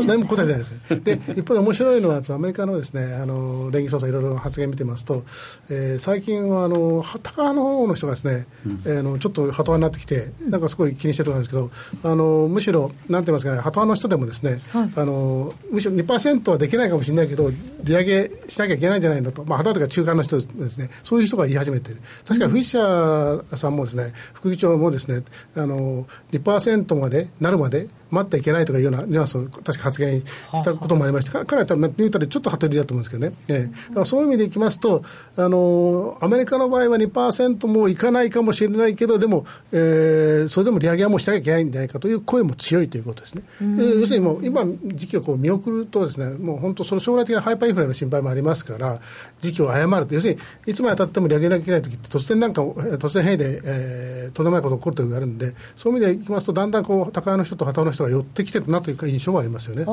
[0.06, 1.00] 何も答えてないですね。
[1.02, 5.24] で一方で面白いのはアメリカのですねあの連議捜査いろいろ発言見てますと、
[5.70, 17.50] えー、最近はあの高の方の人がですね、うん、えー、のちょっとハト派になってきてなんかすごい気にしてると思うんですけどあのむしろ、なんて言いますかね、ハト派の人でもですね、はい、あのむしろ2%はできないかもしれないけど、
[17.82, 25.24] 利上げしなきゃいけないんじゃないのと、まあ、ハト派とか中間の人ですね、そういう人が言い始めている、確かフィッシャーさんもですね、副議長もですね、
[25.56, 30.24] あの2%までなるまで、待ってはいけないとかいうようなニュアンスを確か発言し
[30.64, 35.04] たこともありまして、彼は多分、ニュートラルちょっと鳩りだと思うんですけどね、えー、だからそういう意味でいきますと、
[35.36, 43.42] あのアメリカの場合は2%もいかないかもしれないけど、でも、えー、それでも利上げはもうしなきゃいけないんじゃないかという声も強いということですね。
[43.60, 44.64] 要するにもう今、
[44.94, 49.00] 時期をこう見送るとですね、もう本当、その将来的なハイパーインフレの心配もありますから、
[49.40, 59.84] 時期を誤ると、要するにいつまでたっても利上げなきゃいけないときって、突然なんか、突然変異で、えー、とんでもないことが起こるというのがあるんで、そういう意味でいきますと、だんだんこう高の人と旗の人が寄ってきてるなという印象はありますよね、え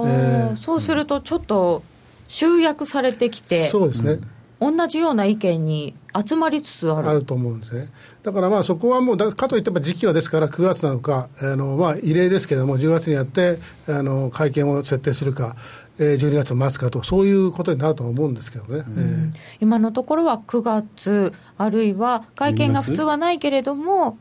[0.54, 1.84] ー、そうすると、ちょっと
[2.28, 4.20] 集約されてきて、そうですね、
[4.60, 7.90] 同じような意見に集まりつつあるあると思うんですね、
[8.24, 15.56] だからまあそこはもう、かといって時期はですから、9月なのか、あのまあ異例ですけれども、10月にやってあの会見を設定するか。
[16.00, 24.18] えー、12月の末かと、そういうことになると思うんですけどね、うんえー、今のところは9月、あるいは会見が普通はないけれども、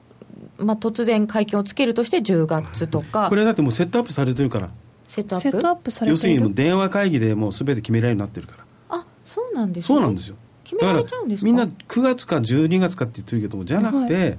[0.58, 3.28] まあ、突然会見をつけるとして10月とか。
[3.30, 4.70] これだってもうセットアップされてるから。
[5.06, 5.90] セットアップ？
[5.90, 6.10] されてる？
[6.12, 8.98] 要するに電話会議でもうすべて決められるようになってるから。
[8.98, 10.36] あそうなんです、ね、そうなんですよ。
[10.64, 14.38] 決められちゃうんですみんな9月か12月かって言ってるけどじゃなくて、はい、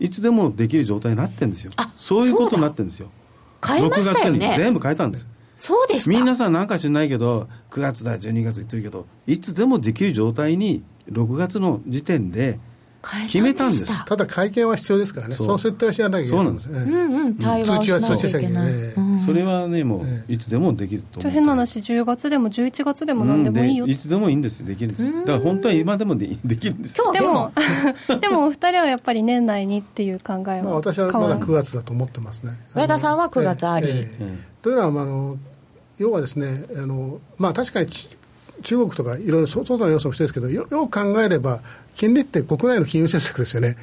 [0.00, 1.72] いつでもできる状態になってるんですよ。
[1.76, 3.08] あそういうことになってるんですよ。
[3.66, 4.46] 変えましたよね。
[4.46, 5.26] 6月に全部変えたんです。
[5.56, 12.58] そうでしみんなさなんか知らないけど9月だ12月言ってるけどいつでもできる状態に6月の時点で
[13.30, 14.04] 決めたんです。
[14.06, 15.34] ただ会見は必要ですからね。
[15.34, 17.44] その設定は知らなきゃいけないんです、うんうん、通
[17.80, 18.72] 知は通知しなきゃいけない、
[19.26, 21.32] それはねもういつでもできると思う。
[21.32, 24.64] 変な話10月でも11月でも何でもいいよ、いつでもいいんです。
[24.64, 25.12] できるんです。
[25.12, 26.96] だから本当は今でもで できるんです。
[27.12, 27.52] でも。
[28.20, 32.52] でもお二人はやっぱり年内にっていう考えは、まあ、私はまだ9月だと思ってますね。
[32.74, 33.86] 上田さんは9月あり、
[34.64, 35.36] というのはあの
[35.98, 37.88] 要はですねあの、まあ、確かに
[38.62, 41.60] 中国とかいろいろ外の要素もしてですけどよよく考えれば
[41.94, 43.76] 金利って国内の金融政策ですよね、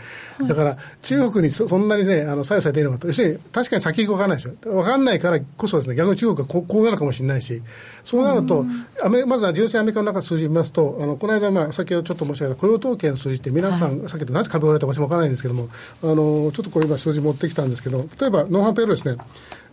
[0.45, 7.61] だから中国にそんなにね、あの左右されているのかと、要するに確かに先行き分からないですよ、分かんないからこそですね、逆に中国はこうこうなるかもしれないし、
[8.03, 8.65] そうなると、
[9.01, 15.69] アメまずは純粋にアメリカの中の数字見ますと、あのこの間、まあ、先ほどちょっと申し上げた雇用統計の数字って、皆さん、はい、さっきとなぜ壁をられたか私も分からないんですけども、
[16.03, 19.15] あのちょっとこう今、数字持ってきたんですけど、例えば、ノンハンペイロですね。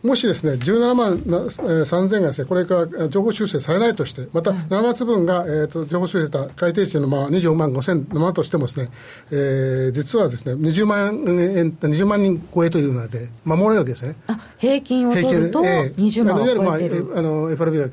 [0.02, 8.90] もしですね、17万3000がですね、これから情報修正されないとして、また7月分が、えーと、情報修正した改定値のまあ24万5000のままとしてもですね、
[9.32, 14.16] えー、実はですね、20万円、20万人超えというので、守れるわけですね。
[14.28, 16.62] あ、平均を取ると20万を超えてる。
[16.62, 17.84] いわゆる、まあ、あの、FRB が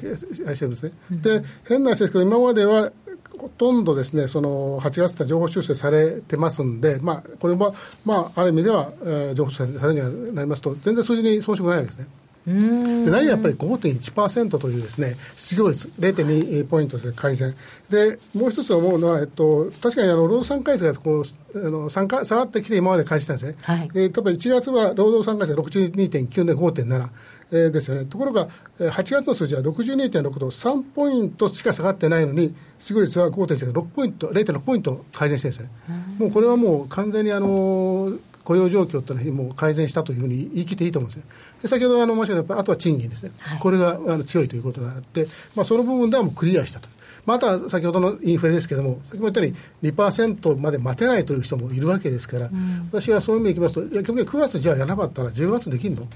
[0.48, 0.91] 愛してるんですね。
[1.12, 2.91] うん、で、変な話ですけど、今までは、
[3.38, 7.74] ほとんどですね、その8月って情報修正されてますんで、まあ、これは、
[8.06, 12.08] まあ、ある意味では、えー、情報修正されるようになりますと、全然数字に遜色ないわけですね。
[12.45, 17.56] で何がやっぱり5.1%というですね失業率0.2ポイントで改善。
[17.89, 27.10] でもう一つ思うのは、えっと、確かにあの労働参加率がこうあの下がってきて今まで感じたんですね、はい、で例えば1月は労働参加率が62.9で5.7
[27.56, 28.06] えー、ですよね。
[28.06, 35.72] ところが、8月の数字は62.6と3ポイントしか下がってないのに失業率は5.1が6ポイント0.6ポイント改善してるんですね、
[36.20, 38.13] もうこれはもう完全にあの
[38.44, 41.30] 雇用状況というのはもう改善したというふうに言い切っていいと思うんですよ。
[41.63, 46.89] で先ほどあの申し上げたあとは賃金ですね、はい、これがあの強いということがあって、まあ、その部分ではもうクリアしたと。
[47.26, 49.48] また先ほどのインフレですけれども、先ほど言ったよ
[49.82, 56.08] うに2%まで待てないという人もいるわけですから、うん、私はそういう意味でいきますと、逆に9月じゃあやらなかったら10月できるの？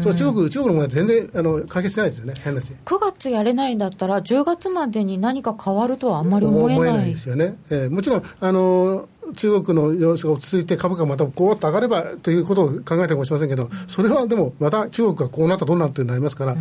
[0.00, 2.72] そう中国、中国の問題全然あの解決してないですよね、変なし。
[2.84, 7.56] 9月やれないんだったら、10月までに何か変わるとはあんまり思えない思えですよね。
[7.70, 16.56] えー、もちろんあの中国の様子が落ち着いて株価がまたこうと上がればということを考えたかもしれませんけど、それはでもまた中国がこうなったらどうなるというなりますから、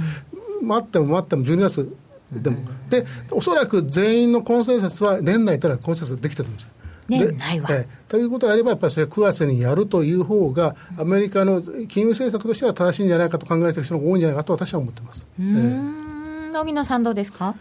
[0.62, 1.96] うん、待っても待っても12月
[2.32, 2.58] でも、
[2.90, 6.70] でおそらく全員のコンセンサスは年内からコンセンサスできてるんですよ。
[7.10, 15.28] 年内は、えということであれば、やっぱりそれ9月にやるという方が、アメリカの金融政策としては正しいんじゃないかと考えている人が多いんじゃないかと私は思ってます。
[15.40, 17.56] うん、荻野さんどうですか？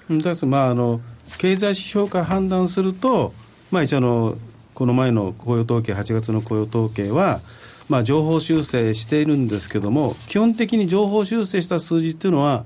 [0.46, 1.00] まああの
[1.38, 3.34] 経済指標から判断すると、
[3.70, 4.36] まあ、一応の
[4.74, 7.40] この前の雇用統計、8月の雇用統計は、
[7.88, 12.64] まあ、情報修正しているんですけども、基本的に情報修正した数字っていうのは、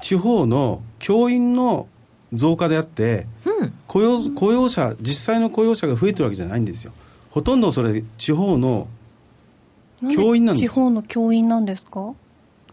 [0.00, 1.88] 地方の教員の
[2.32, 6.92] 増加であって、うん、雇用雇用者、実際の雇用者が増えてるわけじゃないんですよ。
[7.30, 8.88] ほとんどそれ、地方の
[10.14, 10.66] 教員なんです。
[10.66, 12.14] 地方の教員なんですか？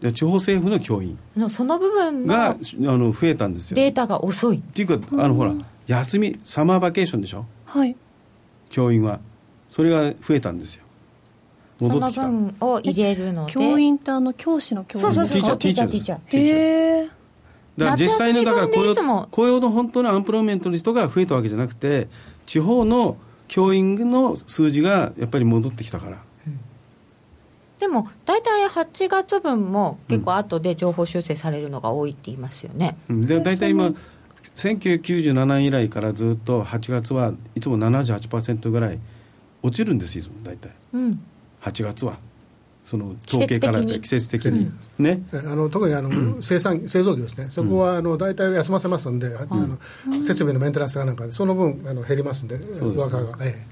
[0.00, 1.18] 地方政府の教員
[1.50, 3.74] その部分があの増えたんですよ。
[3.74, 4.58] データが遅い。
[4.58, 5.52] っていうかあのほら
[5.88, 7.46] 休みサマーバケーションでしょ？
[7.66, 7.96] はい。
[8.70, 9.18] 教員は。
[9.68, 10.84] それが増えたんですよ。
[11.80, 12.22] 戻ってきた。
[12.22, 13.52] その分を入れるので。
[13.52, 15.58] 教員ってあの教師の教員そうそうそう。
[15.58, 17.10] ティーチャーティーチャーへえ
[17.78, 18.94] だから実際のだから雇用
[19.30, 22.08] 雇用の本当のアンプローメントの人が増えたわけじゃなくて
[22.44, 26.60] 地方の教員の数字がやっぱり戻ってきたから、うん、
[27.78, 33.92] でも大体8月分も結構後で情報修正されるのが多いって言いますよね、うん、で大体今
[34.56, 38.98] 1997年以来からずっと8月はいつも78%ぐらい
[39.62, 41.20] 落ちるんですいつも大体、うん、
[41.62, 42.16] 8月は
[42.88, 44.72] その統計から季節的に。
[44.98, 47.48] ね、あの特にあの生産製造業ですね。
[47.50, 49.76] そこはあの大体休ませますんで、あの
[50.22, 53.66] 設備のメンテナンスがなんかでその分あの減りますんでワーカーが、ええ、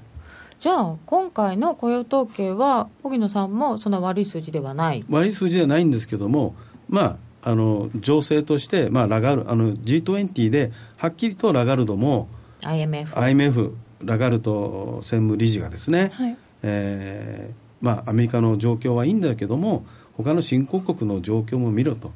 [0.60, 5.02] じゃあ今回の雇用統計は荻野さんもそんな悪い数字ではない？
[5.08, 6.54] 悪い数字ではないんですけども
[6.90, 12.28] まああの情勢として、まあ、ラガルあの G20 ではっきりとラガルドも
[12.64, 13.74] IMF, IMF
[14.04, 22.10] ラガルド専務理事がですね、はい、えー、まあ、アメリカの状況はいいんだけども他の新興国の状況も見ろと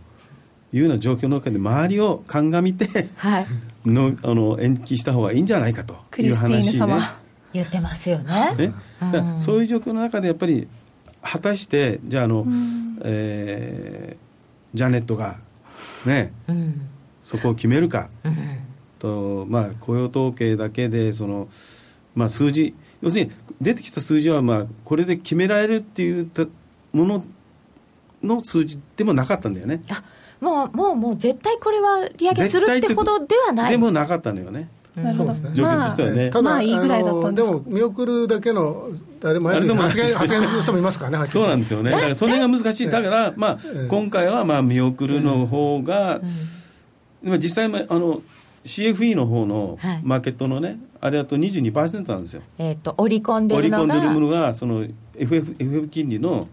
[0.73, 3.47] いうような状況の中で周りを鑑みて、はい、
[3.89, 6.99] のあの延期した方がいいんじゃないかという話ね。
[7.53, 8.55] 言ってますよね。
[8.57, 8.73] ね。
[9.13, 10.69] うん、そういう状況の中でやっぱり
[11.23, 14.31] 果たしてじゃああの、うん、えー
[14.75, 15.39] ジャネットが
[16.07, 16.89] ね、うん、
[17.23, 18.35] そこを決めるか、うん、
[18.99, 21.49] とまあ、雇用統計だけでその、
[22.15, 26.31] まあ、数字要するに出てきた数字は、まあ、これで決められるっていう
[26.93, 27.25] もの
[28.23, 29.83] の数字でもなかったんだよね。
[30.41, 33.73] もうもうもう絶対これは利上げするってほどではない。
[33.73, 34.69] でもなかったのよね。
[34.97, 38.89] なるほど、ね、状況としてはね、まあ、いいぐらいだったんでも見送るだけの
[39.23, 41.91] あれも発言 発言する人もいますからね そうなんですよね。
[41.91, 42.91] だからそれが難しい。
[42.91, 43.59] だから、まあ、
[43.89, 46.21] 今回はまあ見送るの方が、
[47.23, 48.23] うん、実際あの
[48.65, 52.43] CFE の方のマーケットのね、はい、あれだと22%なんですよ。
[52.59, 54.87] えっ、ー、と織り込んでるのが織り込んでるものがその
[55.17, 56.49] FF, FF 金利の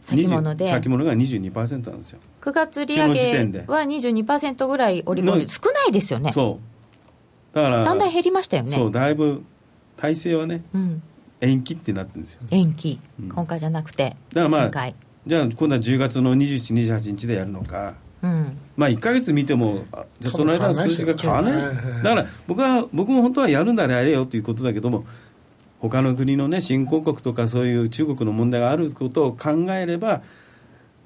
[0.00, 0.68] 先物で。
[0.68, 2.20] 先物が22%なんですよ。
[2.40, 6.32] 9月利上げは22%ぐらい織り込んで少ないですよね。
[6.32, 7.54] そう。
[7.54, 8.72] だからだんだん減りましたよね。
[8.72, 9.44] そうだいぶ
[9.96, 11.02] 体制はね、うん、
[11.40, 12.42] 延期ってなってるんですよ。
[12.50, 12.98] 延期、
[13.28, 14.92] 今回じゃなくてだからまあ
[15.26, 18.58] じゃあ今度は10月の21、28日でやるのか、うん。
[18.76, 21.62] まあ、1か月見ても、あじゃあその間の数字が変わらない、
[22.02, 25.04] だから僕は僕も本当はやるんだらやれよということだけども、
[25.80, 30.22] 他の国のね、新興国とかそういう中国の問題があることを考えれば、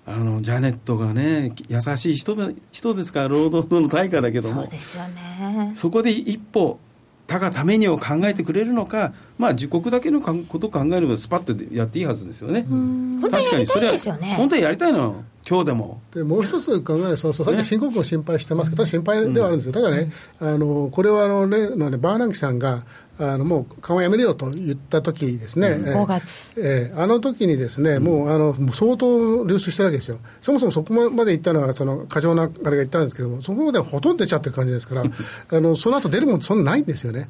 [0.07, 5.71] あのジャネットがね、優しい人で人ですから、労働の対価だけどもそう、ですよね。
[5.75, 6.79] そこで一歩、
[7.27, 12.67] 他がためにを考えてくれるのか、まあ、自国だけのかことを考えれば、スパッとやっていいはずですよね。
[12.69, 14.35] 本当にやりたいですよね。
[14.37, 16.01] 本当にやりたいの、今日でも。
[16.15, 22.85] でもう一つ考えると、そうさっき新興国を心配してますけど、心配ではあるんですよ、ただね、あのこれはあの例の、ね、バーナンキさんが、
[23.19, 26.55] あのもう緩和やめるよと言った時にですね、えー5月。
[26.57, 37.29] えーあの時にですね、もうあのもう相当流出してるわけですよ、そもそもそこまで行ったのは、その過剰なあれが言ったんですけども、そこまでほとんど出ちゃってる感じですから、 あのその後出るものそんなないんですよね。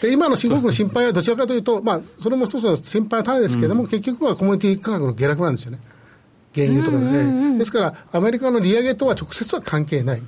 [0.00, 5.78] で今の新興国の心配はどちらかというと、まあ、それも一つの心配の種ですけれども、結局はコモディティ価格の下落なんですよね。
[6.54, 10.22] 原油とかね、ですから、アメリカの利上げとは直接は関係ない。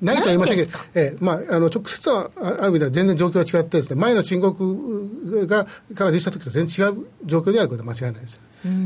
[0.00, 5.64] ないとは言いませんけど、ええまあ、あの直接はあある意味では全然状況は違ってです、ね、前の申告が
[5.94, 8.40] から流した時と全然違う状況であることは間違いないですよ。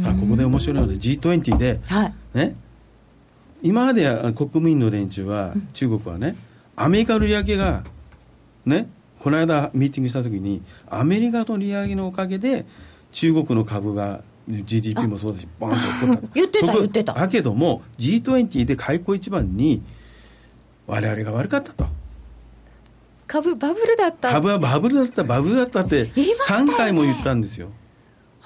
[0.04, 2.14] あここで面白いので G20 で、はい。
[2.34, 2.54] ね、
[3.62, 6.36] 今まであ国民の連中は、中国はね
[6.76, 7.82] アメリカの利上げが
[8.64, 8.88] ね
[9.18, 12.66] この間ミーティングした時にアメリカの利上げのおかげで
[13.12, 14.22] 中国の株が
[14.64, 16.34] GDP もそうだしバーンと起こった。
[16.34, 17.12] 言ってた言ってた。
[17.14, 19.82] だけども G20 で開口一番に
[20.86, 21.86] 我々が悪かったと。
[23.26, 24.32] 株バブルだった。
[24.32, 26.72] 株はバブルだったバブルだったって言いましたよね。
[26.72, 27.68] 3回も言ったんですよ。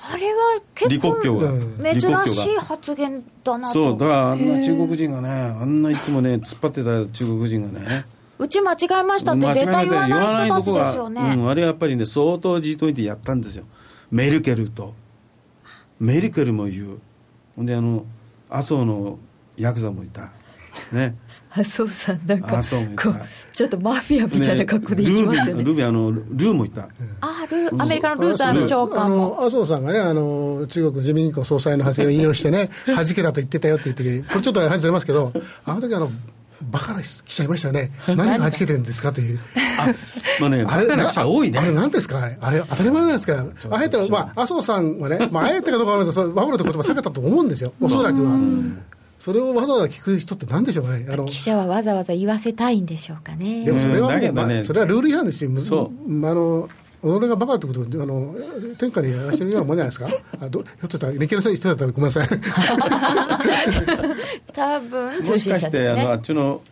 [0.07, 3.73] あれは結構珍しい発言だなと。
[3.73, 8.05] そうだからあんな中国人がねあんないつもね突っ張ってた中国人がね。
[8.39, 13.65] うち間違えましたって絶対言わない人たちですよね、うん、あれはやっぱりね相当 G20 やったんですよ。
[14.11, 14.93] メルケルと
[16.05, 17.01] メルケルも言う。
[17.57, 18.05] ほんであの
[18.51, 19.19] 麻生の
[19.57, 20.31] ヤクザもいた。
[20.93, 21.17] ね。
[21.57, 25.63] 麻生さんなんかちょっとマフィアみたいな格好で行きますよね。
[25.63, 26.89] ルービールービーあのルーもいた。
[27.21, 29.17] あルーアメリカのルーザー長あ官も。
[29.17, 35.33] の麻生さんがね、あの中国人民銀行総裁の発言を引用してね、弾けたと言ってたよって言って、これちょっと話ずれますけど、
[35.65, 36.11] あの時あの
[36.71, 38.39] バカな記者いましたよね、 何が？
[38.39, 39.41] 弾けてるんですかという。
[40.41, 41.59] まあねバカな記者多いね。
[41.59, 42.31] あれ何ですか？
[42.41, 43.45] あれ当たり前なんですか？
[43.71, 48.39] あえて、まあ、麻生さんはね、まあ、あえてかどうかわからないですけどバブルという言葉避けたと思うんですよ、おそらくは。
[49.19, 51.07] それをわざわざ聞く人って何でしょうかね。
[51.11, 53.65] あの記者はわざわざ言わせたいんでしょうかね。
[53.65, 55.51] でもそれはまあ、それはルール違反ですよ。
[55.51, 56.69] むそあの
[57.05, 58.35] 己がバカってことをあの
[58.79, 60.09] 天下にやらせてるようなもんじゃないですか？
[60.41, 62.29] あどひょっとしたら理系の人だったらごめんなさい。
[64.53, 66.63] 多分もしかして、あのあねっちの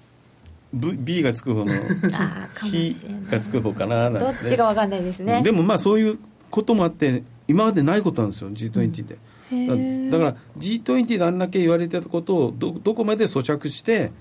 [0.75, 1.73] V- B がつく方の
[2.71, 2.97] 非
[3.31, 5.43] がつく方かななんどっちがわかんないですね。
[5.43, 6.19] でもまあそういう
[6.51, 9.19] こともあって今までないことなんですよ G20 で、
[9.51, 14.13] へだだから G20 であんだけ言われてたことをどどこまで咀嚼して、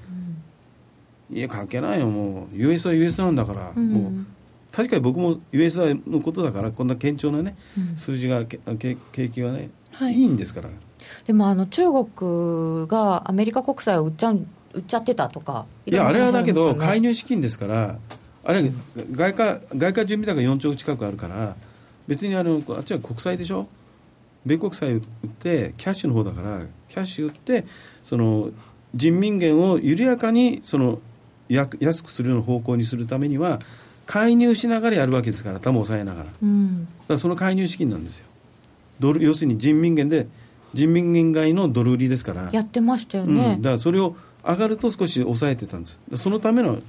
[1.31, 2.57] いや関係ないよもう。
[2.57, 3.89] US は US なんだから、ん。
[3.89, 4.25] もう
[4.71, 7.55] 確かに僕も US のことだからこんな堅調なね、
[7.95, 10.13] 数字がけけ景気はね、はい。
[10.13, 10.69] い、いんですから。
[11.25, 17.97] でもあの中国がアメリカ国債を売っちゃう売っちゃってたとかいやあれはだけど介入入資金ですから
[18.45, 18.69] あれは
[19.11, 21.55] 外貨外貨準備高4兆近くあるから
[22.07, 23.67] 別にあのあっちは国債でしょ？
[24.45, 25.01] 米国債売っ
[25.39, 27.65] てキャッシュの方だからキャッシュ売って
[28.03, 28.49] その
[28.95, 30.99] 人民元を緩やかにその
[31.49, 33.59] や安くするような方向にするためには
[34.11, 36.29] 介入しながらやるわけですから頭を押さえながら。
[36.43, 36.85] うん。
[37.07, 38.25] らその介入資金なんですよ。
[38.99, 40.27] ドル要するに人民元で
[40.73, 42.49] 人民元買いのドル売りですから。
[42.51, 45.97] やってましたようん、ね、だからそれを上がると少し抑えてたんです。
[46.17, 46.79] そのための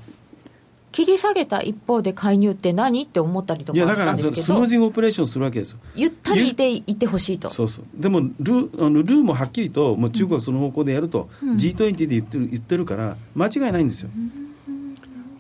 [0.91, 4.43] 切り下げた一方で介入って何って思ったりとかいやだからしたんですけど。
[4.43, 5.79] スムージングオペレーションするわけですよ。
[5.95, 7.51] ゆったりでいってほしいと。
[7.51, 7.85] そうそう。
[7.95, 14.11] でもルーあのルーもはっきりともう中国はその方向でやると、G20 で言ってる言ってるから間違いないんですよ、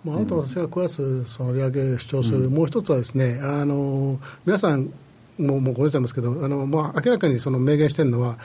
[0.05, 4.93] まあ、あと私が9月その利上げを主張する、もう一つはですね、あの皆さん
[5.39, 8.39] ももうご存知なんですけど、あのまあ、明らかにその明言してるのは、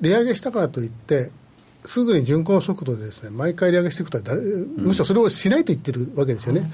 [0.00, 1.30] 利上げしたからといって、
[1.84, 6.70] すぐに巡航速度でですね毎回利上げしていくとは誰、むしろそれをしないと言ってるわけですよね。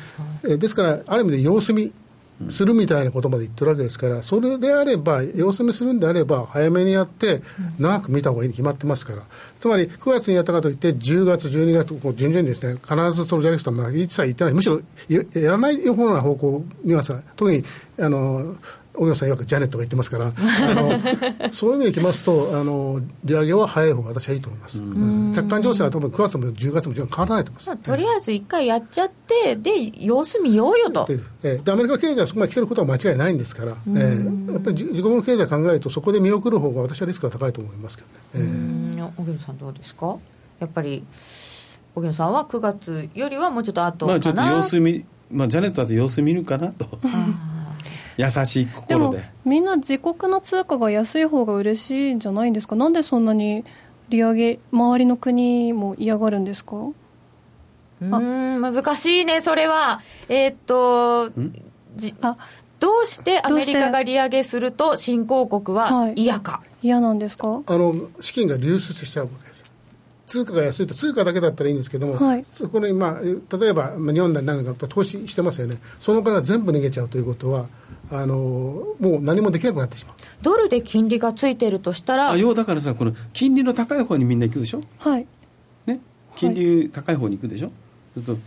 [0.48, 1.92] えですから、ある意味で様子見
[2.48, 7.42] するみたいなことまで言ってるわけですから、それであれば、様子見するんであれば、早めにやって、
[7.78, 9.22] 長く見た方がいいに決まってますから、
[9.60, 17.62] つまり9月にやったかといって、10月、12月、こう順々にですね、必ずその利上げしたら一切言ってない、むしろややらないような方向にはさ、特に
[17.98, 18.56] あの
[18.92, 20.32] 小野さんいわくジャネットが言ってますからあ
[20.74, 21.00] の
[21.52, 24.78] そういう意味でいきますとあの利上げは早い方が私はいいと思います、
[25.34, 31.04] 客観情勢は多分9月も10月も変わらないと思います、とりあえず一回やっちゃってで様子見ようよと。
[31.06, 39.12] でえーでアメリカ経済はそこまで来てることは間違いないんですから、えーやっぱり自自国の経済を考えるとそこで見送る方が私はリスクが高いと思いますけどね、えーうん。
[39.18, 40.16] 荻野さんどうですか？
[40.58, 41.04] やっぱり
[41.94, 46.86] 荻野さんは9月よりはもうちょっと後かな、まあちょっと様子見、まあ、ジャネットだと様子見るかなと
[48.20, 48.96] 優しいで。
[48.96, 52.76] も心でみんな自国の通貨が安い方が嬉しいんじゃないんですか？
[52.76, 53.64] なんでそんなに
[54.08, 56.76] 利上げ周りの国も嫌がるんですか？
[58.02, 60.00] うん難しいねそれは。
[60.28, 61.30] えーっと
[61.96, 62.36] じあ
[62.78, 63.40] どうして？
[63.42, 66.14] アメリカが利上げすると新興国ははい。
[66.16, 67.60] 嫌か、嫌なんですか？
[67.66, 69.49] あの資金が流出しちゃうわけ
[70.30, 72.44] 通貨が安いと通貨だけだったらいいんですけども、はい。
[72.52, 75.80] そこに、まあ、え例えば、まあ、日本なり何か投資してますよね。
[75.98, 77.68] そのから全部逃げちゃうということは
[78.12, 78.36] あの
[79.00, 80.14] もう何もできなくなってしまう。
[80.42, 84.80] ドルで金利がついてるとしたらあ要はだからさこの金利の高い方にみんな行くでしょ？
[84.98, 85.26] はい。
[85.86, 86.00] ね？
[86.36, 87.72] 金利高い方に行くでしょ、
[88.14, 88.42] そうすると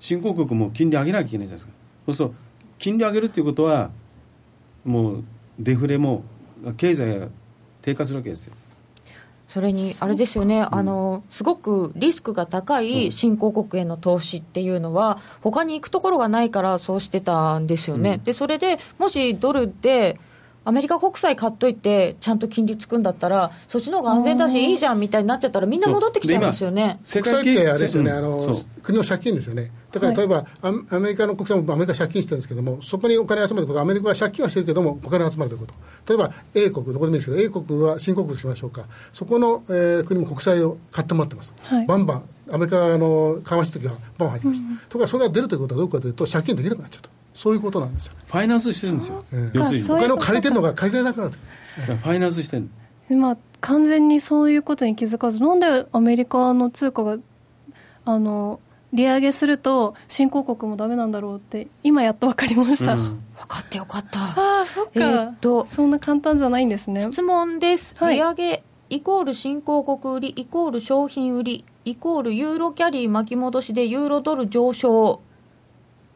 [0.00, 1.72] 新興国も金利上げなきゃいけないじゃないですか。
[2.06, 2.34] そうすると
[2.78, 3.90] 金利上げるっていうことは
[4.84, 5.24] もう
[5.58, 6.24] デフレも
[6.76, 7.28] 経済が
[7.82, 8.54] 低下するわけですよ
[9.48, 20.18] それにあれですよね、あのすごくリスクが高い新興国への投資っていうのは、他に行くところがないからそうしてたんですよね、でそれでもしドルで
[20.66, 26.98] アメリカ国債買っといて、ちゃんと金利つくんだったら、そっちの方が安全だし、いいじゃんみたいになっちゃったら、みんな戻ってきちゃいますよね。
[27.04, 35.74] 世国債ってあれですよね、うんあの国の借金ですよね、だからはい例えば、アアメリカの国債もアメリカ借金してるんですけども、そこにお金集めること、アメリカは借金はしてるけども、お金集まるということ、
[36.08, 41.86] 例えば A 国、どこでもいいですけど、A 国は新興国としましょうか、そこの、えー国も国債を買ってもらってます、はい。
[41.86, 49.24] バンバン、アメリカの緩和した時はバンバン入ってました、ところがそれが出るということはどうかというと、借金できなくなっちゃうと、そういうことなんですよ、ファイナンスしてるんですよ。
[49.32, 49.84] うん要するに。
[49.84, 51.30] お金を借りてるのが借りれなくなる。
[51.30, 51.36] と。
[51.36, 52.68] ファイナンスしてる
[53.16, 57.18] まあ完全にそういうことに気づかずなんでアメリカの通貨が
[58.04, 58.60] あの
[58.92, 63.22] 利上げすると新興国もダメなんだろうって今やっと分かりました、うん。
[63.36, 64.20] 分かってよかった。
[64.20, 65.66] ああそっか、えーっと。
[65.70, 67.02] そんな簡単じゃないんですね。
[67.02, 68.16] 質問です、はい。
[68.16, 75.20] 利上げイコール新興国売りイコール商品売りイコールユーロキャリー巻き戻しでユーロドル上昇。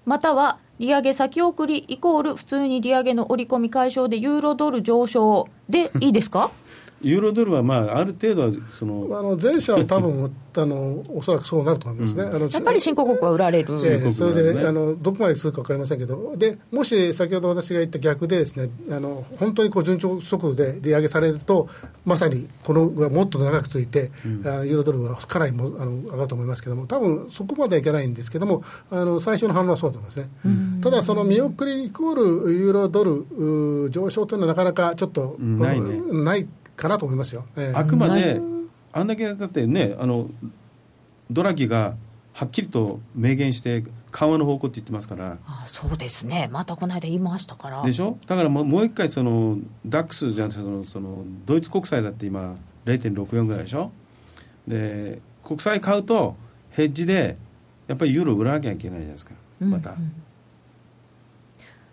[0.07, 6.51] または利上げ先送りイコール普通に利上げの織り込み解消でユーロドル上昇でいいですか？
[7.03, 12.25] ユーロドルはまあある程度はそのあの前者は多分あのおそらくそうなると思いますね。
[12.25, 21.69] あのやっぱり新興国は売られる、ええ新それで、ねあのどこまで続くか分かりませんけど、でもし先ほど私が言った逆で、ですねあの本当にこう順調速度で利上げされると、
[22.05, 24.11] まさにこのがもっと長く続いて、
[24.45, 30.29] あユーロドルはかなりもあの上がると思いますけども、多分そこまではいけないんですけども、あの最初の反応はそうだと思いますね。
[30.83, 32.15] ただ、その見送りイコー
[32.47, 35.87] ルユーロドルうー上昇というのは、なかなかちょっと、うんないね。
[35.95, 36.49] うんない
[36.81, 37.47] かなと思いますよ。
[37.57, 37.79] ええ。
[37.79, 38.41] あくまで
[38.93, 40.29] あんだけだってねあの
[41.31, 41.95] ドラギが
[42.33, 45.39] はっきりと明言して緩和の方向って言ってますから。
[45.47, 46.49] あそうですね。
[46.51, 47.83] またこの間言いましたから。
[47.83, 48.19] でしょ？
[48.27, 52.57] だからもうもう一回そのダックスじゃなくてそのそのドイツ国債だって今
[52.87, 53.93] 0.64ぐらいでしょ？
[54.67, 56.37] で国債買うと
[56.71, 57.37] ヘッジで
[57.89, 59.33] やっぱりユーロ売らなきゃいけないじゃないですか。
[59.61, 59.97] また、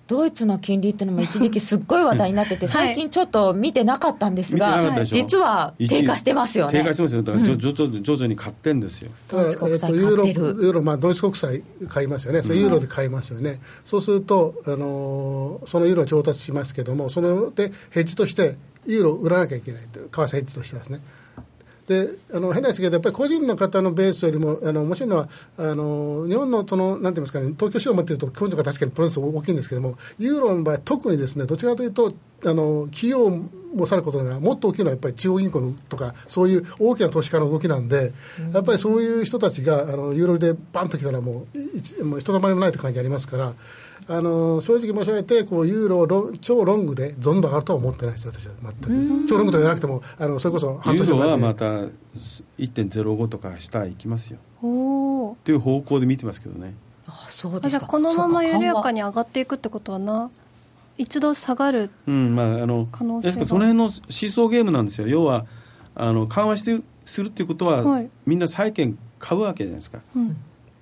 [0.08, 2.88] ドイツの金利っていうのも一時期すっごい話題になってて、はい。
[2.88, 6.72] 最近ちょっと見てなかったんですが、実は低下してますよね。
[6.72, 7.24] 低下してますよ。
[7.24, 9.12] だから徐々に買ってんですよ。
[9.28, 10.45] だから、えドイツ国債ユーロ、買ってる。
[10.47, 21.01] ユーロまあ、ドイツ国債買いますよね、それユーロで買いますよね、そうすると、あのーそのユーロを調達しますけども、それでヘッジとして、ユーロを売らなきゃいけない為替ヘッジとしてはですね。
[21.88, 32.13] であの変なですけど、やっぱり個人の方のベースよりも、あの面白いのは、あの日本のそのなんて言いますかね、東京市場を持っていると、基本とか確かにプロセス大きいんですけども、ユーロの場合、特にですね、どちらかというと、
[32.43, 33.29] あの企業
[33.73, 38.11] もさることながら、もっと大きいのはやっぱり中央銀行のとか、そういう大きな投資家の動きなんで、
[38.53, 43.53] やっぱりそういう人たちがあのユーロでバンときたらもう、い一もうひとたまりもないという感じありますから、
[44.10, 48.72] あの正直申し上げて、こうユーロをロン超ロングでどんどん上がるとは思ってないです、私は全
[49.26, 49.28] く。
[49.28, 51.66] 超ロングと言わなくても、あのそれこそ半ユーロはまた
[52.58, 54.39] 1.05とか下行きますよ。
[55.43, 56.74] という方向で見てますけどね。
[57.08, 57.70] あそうですか。
[57.70, 58.91] じゃあこのまま緩やか。
[58.91, 60.30] にに上がっていくってことはな
[60.97, 63.28] 一度下がるうんまああの可能性が。
[63.28, 65.08] ですからその辺のシーソーゲームなんですよ。
[65.08, 65.45] 要は
[65.95, 68.10] あの緩和してするっていうことは、はい。
[68.26, 69.99] みんな債券買うわけじゃないですか。
[70.16, 70.38] うん。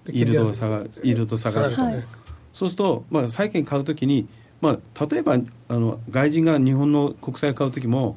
[0.06, 2.25] でイールドが下がイールド下がると、下がるとね
[2.56, 4.30] そうすると、まあ、債券買うときに、
[4.62, 5.34] まあ、例えば
[5.68, 8.16] あの外人が日本の国債買うときも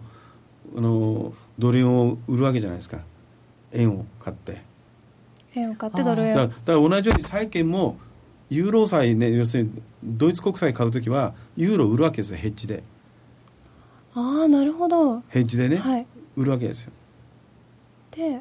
[0.77, 3.01] あのドル円を売るわけじゃないですか。
[3.73, 4.63] 円を買って。
[5.57, 7.99] 円を買ってドル円だから同じように債券も
[8.49, 12.85] ユーロ債ね要するにドイツ国債買うときはユーロ売るわけですよヘッジで。
[14.15, 15.21] ああなるほど。
[15.31, 16.07] ヘッジでね、はい。
[16.37, 16.93] 売るわけですよ。
[18.13, 18.41] で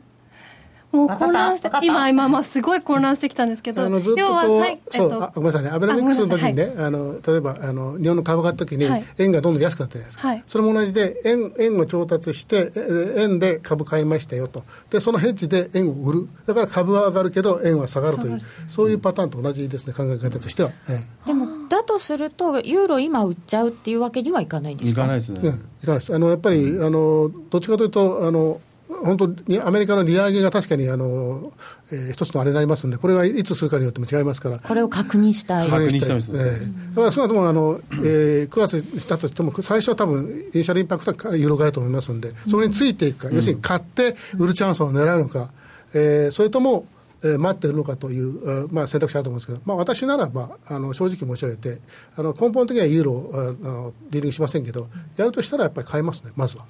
[0.91, 9.03] もう混乱して今今まあすごい混乱してきたんですけどあのずっと要はこう、さいえっそうとあごめんなさいね、アベノミクスの時にね、ああの例えばあの日本の株が買った時に、はい。
[9.17, 10.43] 円がどんどん安くなったじゃないですか、はい。
[10.47, 14.63] それも同じで円、円を調達して、え円で株買いましたよと。
[14.89, 20.71] で、そのヘッジで円を売る、だから株は上がるけど、円は下がるという、そういうパターンと同じですね、考え方としては。
[20.89, 25.01] えでもだとするとユーロ今売っちゃうっていうわけにはいかないんですか？
[25.01, 26.15] いかないですね、えうんいかがです。
[26.15, 28.61] あのやっぱりあのどっちかというとあの
[29.03, 31.51] 本当にアメリカの利上げが確かにあの、
[31.91, 35.69] えー一つのあれになりますんで、これはいつするかによっても違いますから、これを確認したい。
[35.69, 36.95] 確認したいですええ。
[36.95, 45.51] だから少なくともあの、えー9月にしたとしても、最初は多分イニシャルインパクトはユーロ買いと思いますので、それについていくか、要するに買って売るチャンスを狙うのか、
[45.93, 46.85] えーそれとも、
[47.23, 51.79] えー待っているのかという、えーまあ、選択肢あると思うんですけど、まあ、私ならばあの正直申し上げて、
[52.15, 53.37] あの根本的にはユーロをあ
[53.67, 56.65] のディーリングしませんけど、やるとしたらやっぱり買いますね、まずは。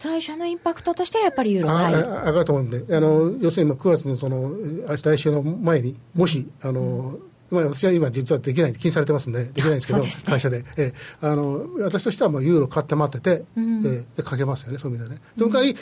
[0.00, 1.70] 最初のインパクトとしてはやっぱりユーロ。
[1.70, 1.94] あ買い。
[1.94, 4.50] あ上がると思うんで、あの要するに今9月のその
[4.88, 7.18] あ来週の前に、もし、あの
[7.50, 10.08] まあ、私は今、実はできない、禁止されてますんで、できないんですけど、ね。
[10.24, 10.94] 会社で、ええ。
[11.20, 14.06] あの、私としてはもうユーロ買って待ってて、ええ。
[14.16, 15.22] でかけますよね、そういう意味ではね。
[15.36, 15.76] その代わり、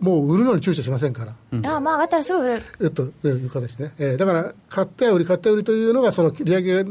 [0.00, 2.62] もう売るのに躊躇しませんから、ああまあ上がったらすぐ売る。
[2.82, 6.84] えっと、えいう形ですね、えーだから、買って売り、買って売りというのが、その利上げ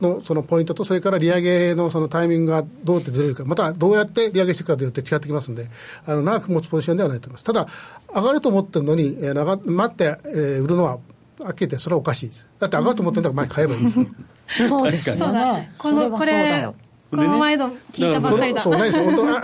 [0.00, 5.68] のそのポイントと、それから利上げのそのタイミングがどうやってずれるか、またどうやって利上げしていくかによって違ってきますんで、
[6.06, 7.44] あの長く持つポジションではないと思います。
[7.44, 7.66] ただ、
[8.14, 10.98] 上がると思ってるのに、えー待って、えー売るのは、
[11.38, 12.48] はっきり言ってそれはおかしいです。
[12.58, 14.06] だって上がると思ってるんだから前に買えばいいんですよ。
[14.68, 16.74] そうですよそうだねこのこそれはそうだれよ
[17.10, 18.60] この前の聞いたばっかりだ。
[18.60, 19.04] そう、ないですよ。
[19.10, 19.38] 上が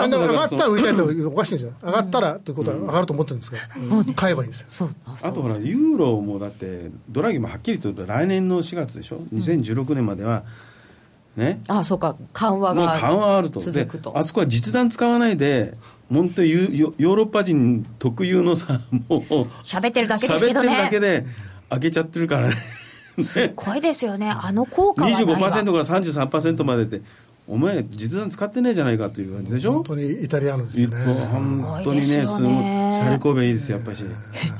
[0.44, 1.72] ったら売りたいとおかしいんですよ。
[1.82, 3.56] 上がったらということは上がると思ってるんですか？
[3.56, 4.66] ら、買えばいいんですよ。
[4.76, 10.42] そうあとほら、ユーロもだって、ドラギもはっきりと言うと、来年の4月でしょ、2016年までは、
[11.36, 12.16] ね、あそうか。
[12.32, 13.60] 緩和がもう緩和あると、
[14.14, 15.74] あそこは実弾使わないで、
[16.10, 19.22] 本当ユヨ、ヨーロッパ人特有のさ、もう、
[19.62, 21.24] 喋ってるだけです喋ってるけどねだけで、
[21.70, 22.54] 上げちゃってるからね、
[23.24, 24.30] すごいですよね。
[24.30, 25.36] あの効果はないわ。
[25.38, 27.02] 25%から33%までで、
[27.48, 29.72] お前、実弾使ってねえじゃないかという感じでしょ？
[29.72, 29.84] 本。
[29.84, 30.86] 当にイタリアのですね。
[31.32, 32.52] 本当にね、すごい
[32.94, 33.96] シャレ神戸いいですよ、やっぱり。
[33.96, 34.04] し。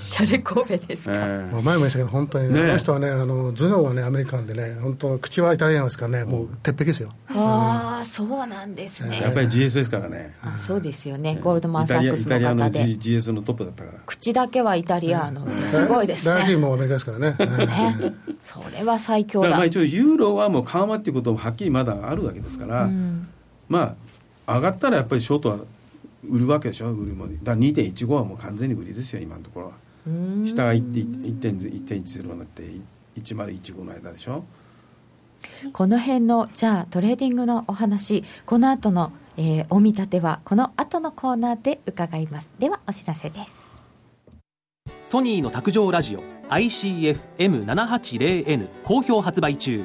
[0.01, 7.11] シャレ神戸ですか、えまあ前も言いましたけど、本当にね、ねあの人はね、あの頭脳はね、アメリカンでね、本当、口はイタリアンですからね、もう鉄壁ですよ。
[7.35, 10.35] ああそうなんですね、えやっぱり GS ですからね。
[10.43, 11.39] あそうですよね。
[11.41, 13.99] ゴールドマン・サックスタリアのの方で G- GS のトップだったから。
[14.05, 15.87] 口だけはイタリアーノす。
[15.87, 17.37] ごいです大臣ねもアメリカですからね。
[17.39, 18.13] ね。
[18.41, 19.49] それは最強だ。
[19.49, 22.72] だからまあ一応、ユーロはもう緩和っていうこともはっきりまだあるわけですから、
[23.69, 23.97] ま
[24.47, 25.59] あ、上がったらやっぱりショートは
[26.29, 27.27] 売るわけでしょ、売るも。
[27.27, 29.73] のだから2.15はもう完全に売りですよ、今のところは。
[30.47, 32.63] 下が1.10になって
[33.15, 34.45] 1015の間でしょ。
[35.73, 42.51] この辺のじゃあトレーディングのお話この後の、えーお見立てはこの後のコーナーで伺います。
[42.59, 43.67] ではお知らせです。
[45.05, 49.85] ソニーの卓上ラジオ ICF-M780N 好評発売中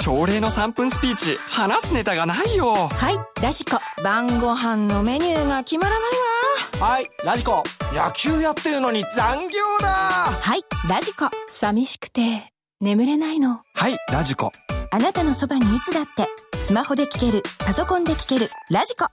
[0.00, 1.36] 朝礼の3分スピーチ。
[1.50, 2.88] 話すネタがないよ。
[2.88, 3.42] はい。
[3.42, 3.78] ラジコ。
[4.02, 6.86] 晩ご飯のメニューが決まらないわ。
[6.88, 7.10] はい。
[7.22, 7.62] ラジコ。
[7.92, 9.88] 野球やってるのに残業だ。
[9.88, 10.62] はい。
[10.88, 11.28] ラジコ。
[11.50, 13.60] 寂しくて眠れないの。
[13.74, 13.98] はい。
[14.10, 14.50] ラジコ。
[14.90, 16.26] あなたのそばにいつだって。
[16.58, 17.42] スマホで聞ける。
[17.58, 18.50] パソコンで聞ける。
[18.70, 19.06] ラジコ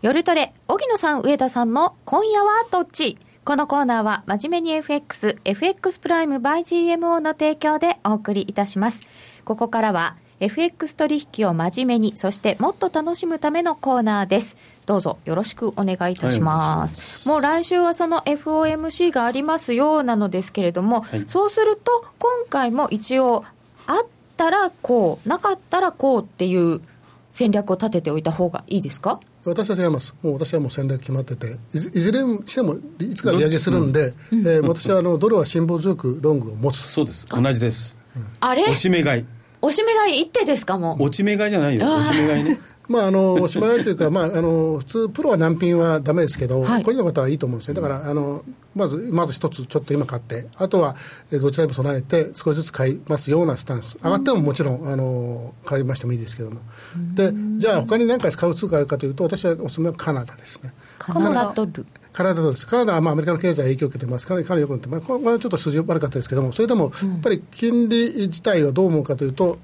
[0.00, 3.18] 夜トレ荻野さん上田さんの今夜はどっち？
[3.44, 9.10] このコーナーは真面目に FX、FX プライム by GMO の提供でお送りいたします。
[9.44, 14.56] ここからは FX 取引を真面目に、そしてもっと楽しむためのコーナーです。
[14.86, 17.28] どうぞよろしくお願いいたします。
[17.28, 23.44] もう来週はその FOMC がありますよなのですけれども、いそうすると今回も一応
[23.88, 26.82] あったらこう、なかったらこうっていう
[27.38, 29.20] 戦略を立てておいた方がいいですか？
[29.44, 37.26] 私は違います、もう私はもう戦略決まってて、いずいずれにしてもいつか利上げするんで、えー私はあのドルは辛抱強くロングを持つ、そうです。
[37.28, 37.96] 同じです。
[38.40, 38.62] あれ？
[38.62, 39.24] 押し目買い。
[39.62, 41.86] おしめ買い一手ですかもう落ち目買いじゃないよ。
[41.96, 42.58] 押し目買いね。
[42.88, 47.74] まあ、あの、おしまいというか、まあ、あの、普通、プロは難品はだめですけど、はい個人の方はいいと思うんですね。
[47.74, 48.42] だから、あの、
[48.74, 50.96] まず、まず一つ、ちょっと今買って、あとは、
[51.30, 53.96] えーどちらにも備えて、少しずつ買いますようなスタンス。
[54.02, 56.60] 上がってももちろん、あの、買いましてもいいですけども。
[57.14, 60.72] で、じゃあ、他に何か買う通貨あるかというと、私はおすすめはカナダですね。
[60.98, 61.86] カナダドル。
[62.12, 62.66] カナダドルです。
[62.66, 64.26] カナダはまあアメリカの経済影響を受けてます。
[64.26, 69.58] かなりかなりよくなって、まあ、これはちょっと数字悪かったですけども、それでも、やっぱり金利自体はどう思うかというと、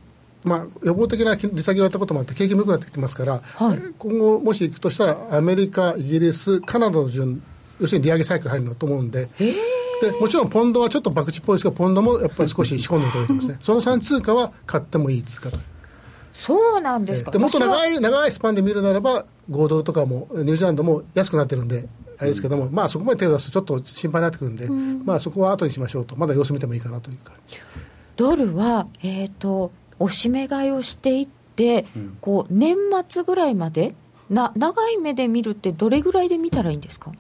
[0.45, 3.78] まあ、予防的な利下げをやったこともあって、景気も良くなってきてますから、はい。
[3.99, 7.42] 今後、もし行くとしたら、アメリカ、イギリス、カナダの順、
[7.80, 9.28] 要するに利上げサイクル入るのと思うんで、
[10.01, 15.59] でもちろんポンドはちょっと博打っぽいですけど、ポンドもやっぱり少し仕込んでいただいてますね、 その3通貨は買ってもいい通貨と。
[16.34, 17.30] そうなんですか。
[17.30, 21.88] でもっと長い長いスパンで見るならば、5ドルとかも、ニュージーランドも安くなってるんで、
[22.18, 24.68] あれですけども、まあそこまで手を出すとちょっと心配になってくるんで、
[25.05, 27.57] まあそこは後にしましょうと、まだ様子見てもいいかなという感じ。
[28.16, 31.86] ドルは、えっ、と、おしめ買いをしていって、
[32.20, 32.76] こう、年
[33.09, 33.95] 末ぐらいまで、
[34.30, 37.12] な、長い目で見るってどれぐらいで見たらいいんですか？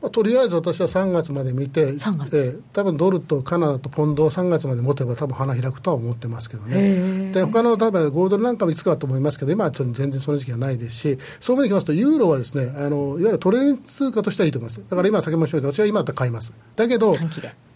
[0.00, 2.36] まあ、とりあえず私は3月まで見て、3月。
[2.36, 17.16] ええ多分ドルとカナダとポンドを3月まで持てば、多分花開くとは思ってますけどね、で他の多分5ドルなんかもいつかだと思いますけど、今はちょっと全然その時期はないですし、そういう意味でいきますと、ユーロはですねあのいわゆるトレード通貨としてはいいと思います、だから今、先ほど申し上げた、私は今だったら買います、だけど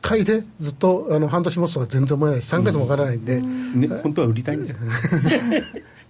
[0.00, 3.40] 買いでずっとあの半年持つとは全然思えないし、3ヶ月もわからないんで。
[3.40, 4.78] ね、本当は売りたいんですよ。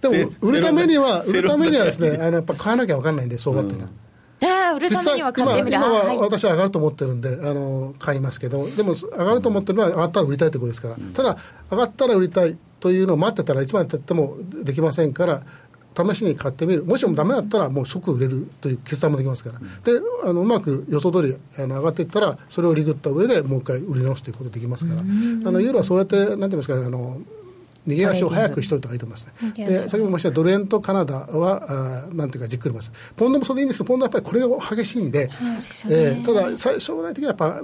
[0.01, 3.91] でも 売るためには、売るためにはですね、あのやっぱ買わなきゃ分かんないんで、相場っていうのは。
[3.91, 4.03] あ
[4.41, 5.77] あ、売るためには買ってみる。
[5.77, 11.37] 今今は私は上がると思ってるんで、あの買いますけど、でも上がると思ってるのは、上がったら売りたいということですから、ただ、
[11.71, 15.43] 上がったら売りたいというのを待ってたら、いつまでたってもできませんから、
[15.95, 27.21] 試しに買ってみる、もしもダメだったら、もう即売れるという決断もできますから、であのうまく予想通りあの上がっていったら、それをリグった上でもう一回売り直すということできますから、あのユーロはそうやって、なんて言いますかね、あの
[27.87, 29.53] 逃げ足を早くしといた方がいいと思いますね。
[29.67, 32.91] で先ほど申したドル円とカナダは、あーなんていうか、じっくります。
[33.15, 35.29] ポンドもそれでいいんですけど、ポンドはやっぱりこれが激しいんで、
[35.89, 37.63] えーただ、最将来的にはやっ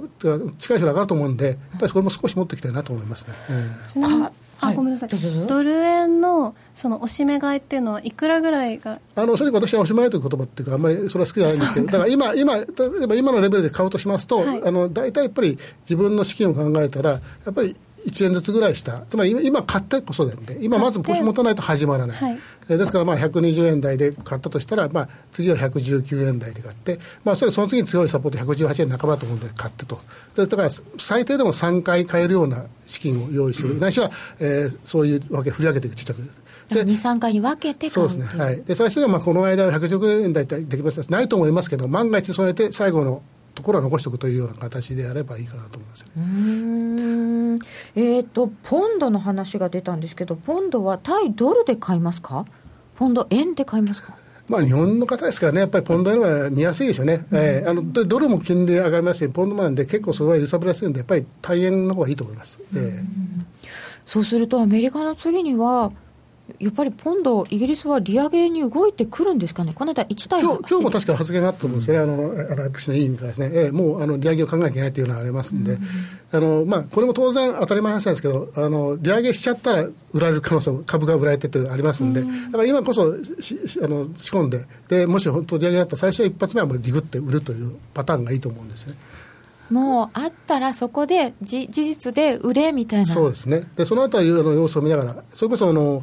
[0.58, 3.34] 近い将来上がると思うんで、やっぱりそれも少し持っていきたいなと思いますね。
[3.48, 3.86] えー。
[3.86, 4.74] ちなみにかはい。
[4.74, 5.08] あごめんなさい。
[5.46, 9.00] ドル円のそのおしめ買いっていうのはいくらぐらいが？
[9.16, 12.64] あの正直私はおしまいという言葉っていうか、あんまりそれは好きじゃないんですけど、だから今、今、例
[13.02, 14.62] えば今のレベルで買うとしますと、はい。
[14.62, 17.74] あの大体やっぱり自分の資金を考えたら、やっぱり
[18.06, 22.16] 1円ずつぐらいした、つまり今今買ってこそなんで、今まずポジション持たないと始まらない。
[22.16, 22.38] はい。
[22.68, 30.00] えーですからまあ120円台で買ったとしたら、まあ、次は119円台で買って、まあ、それその次に強いサポート118円半ばと思うんで買ってと。
[30.36, 36.18] でだから最低でも3回買えるような資金を用意する、ないしは、えーそういうわけ振り上げていくちっちゃく。
[36.70, 38.08] だから2、3回に分けてそう。
[38.08, 41.10] ですね、はい、で最初はまあこの間は119円台ってできました。
[41.10, 43.22] ないと思いますけど、万が一そうやって最後の
[43.54, 46.04] ところは残しておくというような形でやればいいかなと思います。
[46.16, 47.58] うーん。
[47.94, 52.46] えっ、と、ポンドの話が出たんですけど、ポンドは対ドルで買いますか？
[52.96, 54.16] ポンド円で買いますか？
[54.48, 62.60] まあ、日本の方ですからね、やっぱりポンド円は見やすいでしょうね、えーあのでドルも金利上がりますし、ポンドなんで、結構それは揺さぶりやすいんで、やっぱり大円の方がいいと思います。
[62.74, 63.04] えー。
[64.06, 65.92] そうするとアメリカの次には、
[66.60, 75.78] やっぱりポンド、イギリスは利上げに動いてくるんですかね、この間1対今日今日もか確か発言があったと思うんですよね、あの、あの IPC の委員からですね、ええもうあの利上げを考えなきゃいけないというのがありますんで、
[76.32, 88.96] あのまあ、これも当然当たり前の話なんですけど、あの利上げしちゃったら売られる可能性も、株が売られてってありますんで、だから今こそししあの仕込んでで、もし本当利上げだったら、最初は一発目はもうリグって売るというパターンがいいと思うんですね。
[89.70, 93.06] もうあったらそこでじ事実で売れみたいな。
[93.06, 96.02] そうですね、でそのあたりの様子を見ながら、それこそあの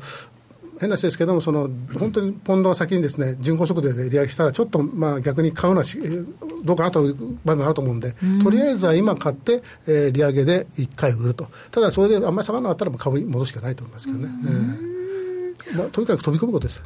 [0.80, 1.70] 変な話ですけども、その
[2.00, 5.86] 本当にポンドが先にですね巡航速度で利上げしたら、ちょっとまあ逆に買うのは
[6.64, 7.16] どうかなという
[7.46, 14.30] 場面があると思うんで、とりあえずは今買って、えー利上げで1回売ると、ただそれであんまり下がらなかったら、株に戻すしかないと思いますけどね、
[15.70, 15.78] えー。
[15.78, 16.82] まあ、とにかく飛び込むことです。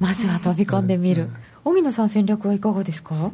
[0.00, 1.26] まずは飛び込んでみる。
[1.64, 3.14] 荻野さん戦略はいかがですか？
[3.14, 3.30] ま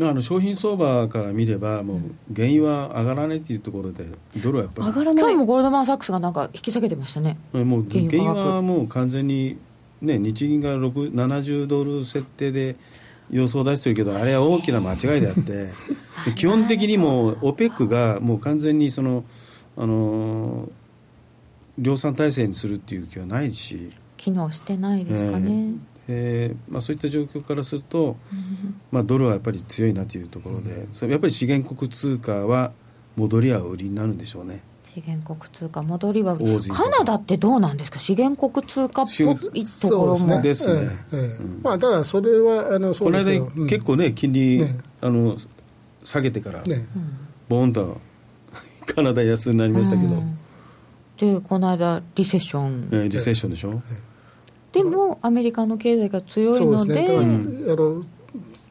[0.00, 1.98] あ、あの商品相場から見れば、もう
[2.34, 4.06] 原油は上がらないというところで、
[4.42, 7.36] ドルはやっぱり上がらない今日もゴールドマン・サックスがなんか引き下げてましたね。
[7.52, 9.58] もう原原油はもう完全に、
[10.02, 12.76] ね、日銀が6 70ドル設定で
[13.30, 15.70] 予想を出してるけど、あれは大きな間違いであって、で
[16.34, 19.24] 基本的にもう OPEC がもう完全にその、
[19.76, 20.70] あのー
[21.76, 25.50] 量産体制にするっていう気はないし、機能してないですかね。
[25.50, 25.93] えー
[26.68, 28.16] まあ、そういった状況からすると、
[28.90, 32.72] まあ、ドルはやっぱり強いなというところで、それやっぱり資源国通貨は
[33.16, 34.60] 戻りは売りになるんでしょうね。
[34.84, 37.98] 資源国通貨戻りはカナダってどうなんですか？
[37.98, 40.90] 資源国通貨っぽいところも、ですね。
[41.12, 41.18] ええ。
[41.18, 44.78] ええまあ、ただそれはあのそこの間結構ね、金利、ね。
[45.00, 45.36] あの
[46.04, 46.86] 下げてから、ね。
[47.48, 48.00] ボーンと
[48.86, 50.38] カナダ安になりましたけど、うん。
[51.18, 53.82] でこの間リセッション、えーリセッションでしょ、
[54.74, 58.04] でもアメリカの経済が強いので、そうですね、あの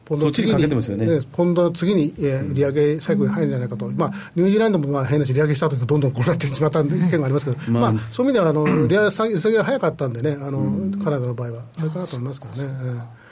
[0.04, 13.24] ポンドの次に、ね、ポンドの次に、えー、利上げサイクルに入るんじゃないかと、うん、まあ、ニュージーランドもまあ変なし、利上げしたときどんどんこうなってしまった意見がありますけど、まあ、まあ、そういう意味ではあの、 利上げ下げが早かったんでね、あの、カナダの場合は、それかなと思いますけどね。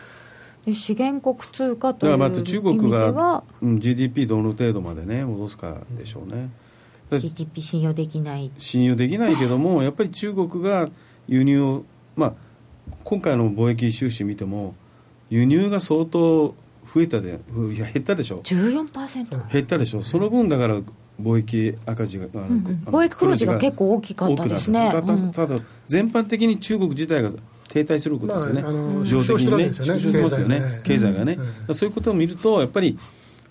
[0.64, 6.50] で資源国通貨という意味ではだからまず中国が、うん、GDP どの程度までね戻すかでしょうね、
[7.10, 8.50] GDP 信用できない。
[8.58, 10.88] 信用できないけどもやっぱり中国が
[11.26, 12.34] 輸入をまあ
[13.05, 14.74] 今回の貿易収支見ても
[15.30, 17.40] 輸入が相当増えたで
[17.74, 18.40] いや減ったでしょ。
[18.43, 20.03] 14%減ったでしょ。
[20.03, 20.80] その分だから
[21.20, 24.90] 貿易赤字が、うんうん、貿易黒字が結構大きかったですね。
[24.93, 25.57] ただただ
[25.88, 27.30] 全般的に中国自体が
[27.68, 30.61] 停滞することですよね、まあ、あの的にね縮小してますよね。
[30.84, 31.38] 経済がね、
[31.68, 32.99] うん、そういうことを見るとやっぱり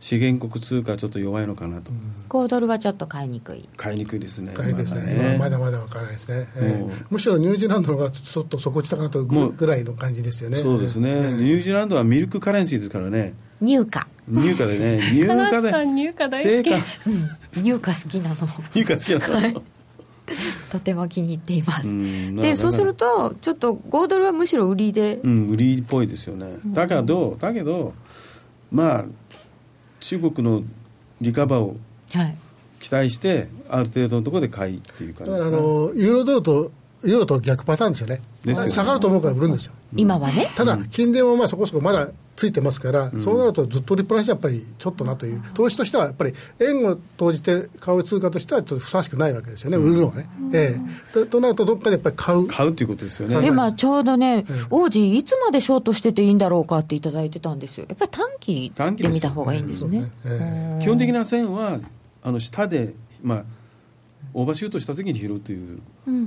[0.02, 1.92] 資源国通貨ちょっと弱いのかなと、
[2.28, 3.70] 5ドルはちょっと買いにくい。
[3.78, 4.52] 買いにくいですね。
[4.52, 10.58] 買いですね、まだまだ分からないですね、えー、むしろニュージーランドの方がちょっと底落ちたかなとぐらいの感じですよね。
[10.58, 13.36] そうですね、えー、ニュージーランドはミルクカレンシーですからね。
[13.62, 13.88] 入荷。
[14.28, 14.98] 入荷でね。
[15.14, 15.70] 入荷で。
[15.86, 16.70] 入荷大好き、
[17.60, 18.36] うん、入荷好きなの。
[18.74, 19.62] 入荷好きなの、はい。
[20.72, 21.88] とても気に入っています。
[22.42, 25.20] でそうするとちょっと5ドルはむしろ売りで。
[25.24, 25.50] うん。
[25.50, 26.56] 売りっぽいですよね。
[26.66, 27.94] だけどだけど
[28.72, 29.06] まあ
[30.02, 30.64] 中国の
[31.22, 31.78] リカバーを
[32.80, 36.72] 期待して、ある程度のところで買いっていう感じ、あのユーロドルと
[37.04, 38.22] ユーロと逆パターンですよね。
[38.46, 40.50] ですよ下がると思うから売るんですよ、今はね。
[40.56, 50.30] ただ金利もまあそこそこまだついてますから、うん、そうなるとずっとリプライスやっぱりちょっとなという、投資としてはやっぱり円を投じて買う通貨としてはちょっとふさわしくないわけですよね、売るのはね。
[50.40, 50.80] うん、え
[51.16, 51.26] え。
[51.26, 52.48] となると、どっかでやっぱり買う。
[52.48, 53.46] 買うということですよね。
[53.46, 58.72] 今、ちょうどね、王子、いつまでショートしてていいんだろうかっていただいてたんですよ、やっぱり短期
[59.04, 60.12] で見た方がいいんですね。
[60.82, 61.80] 基本的な線は
[62.24, 63.46] あの下で、まあ、
[64.34, 65.80] オーバーシュートしたときに拾うという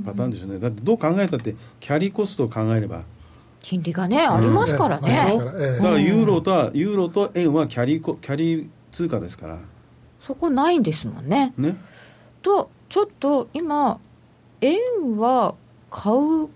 [0.04, 3.02] パターンでしょうね、だってどう考えたって、キャリーコストを考えれば。
[3.60, 5.16] 金利がね、ありますからね。
[5.16, 9.58] だからユーロとは、ユーロと円はキャリーキャリー通貨ですから。
[10.20, 11.52] そこないんですもんね。
[11.56, 11.76] ね
[12.42, 13.98] と、ちょっと今、
[14.60, 15.54] 円は
[15.90, 16.48] 買うっ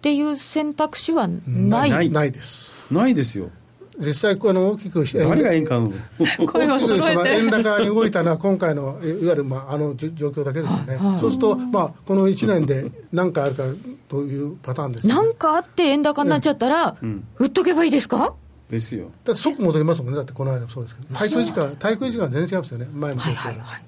[0.00, 2.92] ていう選択肢はないないないです。
[2.92, 3.50] ないですよ。
[3.98, 5.90] 実際あの大きくして誰が円買うの？
[6.18, 13.64] 大きくその円高に動いたのは今回のいわゆる、まあ、あの状況だけですよね、そうすると、まあ、この1年で何かあるか
[14.08, 18.34] というパターンです、ね、なんかあって円高になっちゃったら、うん、売っとけばいいですか？
[18.70, 19.10] ですよ。
[19.24, 20.16] だって即戻りますもんね。
[20.16, 21.14] だってこの間もそうですけど。
[21.14, 22.88] 滞空時間滞空時間全然違いますよね。
[22.92, 23.82] 前もそうですけど、はいはいはい、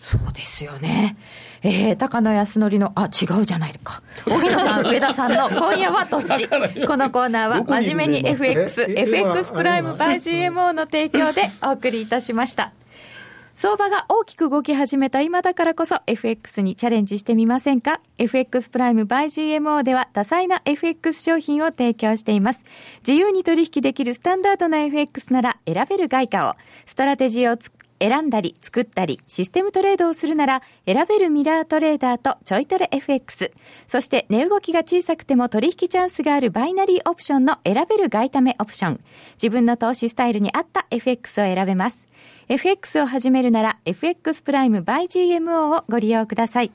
[0.00, 1.16] そうですよね
[1.64, 4.02] えー、高野康則の、あ、違うじゃないか。
[4.26, 6.48] 荻野さん、上田さんの今夜はどっち？
[6.86, 12.72] このコーナーは真面目に FX、FX プライムバイ GMO の提供でお送りいたしました。
[13.54, 22.64] 相場が大きく動き始めた今だからこそ FX にチャレンジしてみませんか ?FX プライムバイ GMO では多彩な FX 商品を提供しています。
[23.06, 26.54] 自由に取引できるスタンダードな FX なら選べる外貨を、
[26.86, 27.56] ストラテジーを
[28.02, 33.52] 選んだり作ったりシステムトレードをするなら選べるミラートレーダーとちょいトレ FX
[33.86, 39.00] そして値動きが小さくても取引チャンスがあるバイナリーオプションの選べる外為オプション。
[39.34, 42.08] 自分の投資スタイルに合った FX を選べます。
[42.48, 46.72] FX を始めるなら FX プライム by GMO をご利用ください。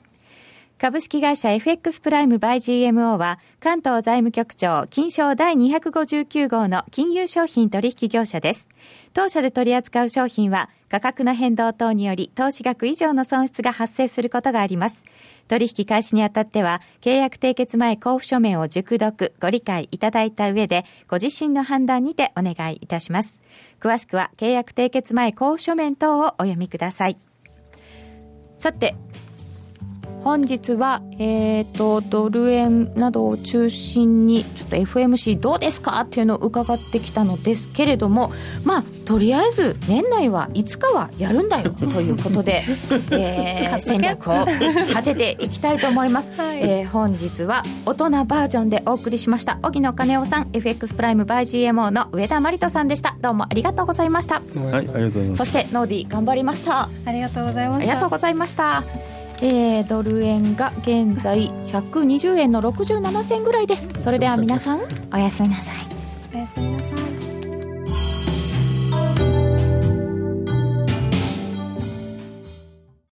[0.78, 8.68] 株式会社 FX プライムバイ GMO は関東財務局長金賞第259号の金融商品取引業者です。
[9.12, 15.04] 当社で取り扱う商品は価格の変動等により投資額以上の損失が発生することがあります。
[15.48, 23.42] 取引開始にあたっては契約締結前交付書面を熟読ご理解いただいた上でご自身の判断にてお願いいたします。
[23.80, 27.16] 詳しくは契約締結前交付書面等をお読みください。
[28.56, 28.96] さて、
[30.24, 38.32] 本日は、えーと、ドル円などを中心にちょっと FMC どうですかっていうのを伺ってきたのですけれども
[38.64, 42.64] まあとりあえず年内はいつかはやるんだよということで、
[43.12, 44.44] えー、戦略を
[44.88, 53.16] 立てていきたいと思います、はい、えー、本日は大人バージョンでお送りしました荻野金夫さん FX プライム by GMO の上田真理人さんでした。
[53.20, 54.36] どうもありがとうございました。
[54.36, 56.88] はいありがとうございますそしてノーディー頑張りました。
[57.06, 57.92] ありがとうございました。
[57.92, 63.90] ありがとうございましたえー、ドル円が現在120円の67銭ぐらいです。
[64.00, 64.80] それでは皆さん
[65.12, 65.74] おやすみなさい。
[66.34, 67.07] おやすみなさい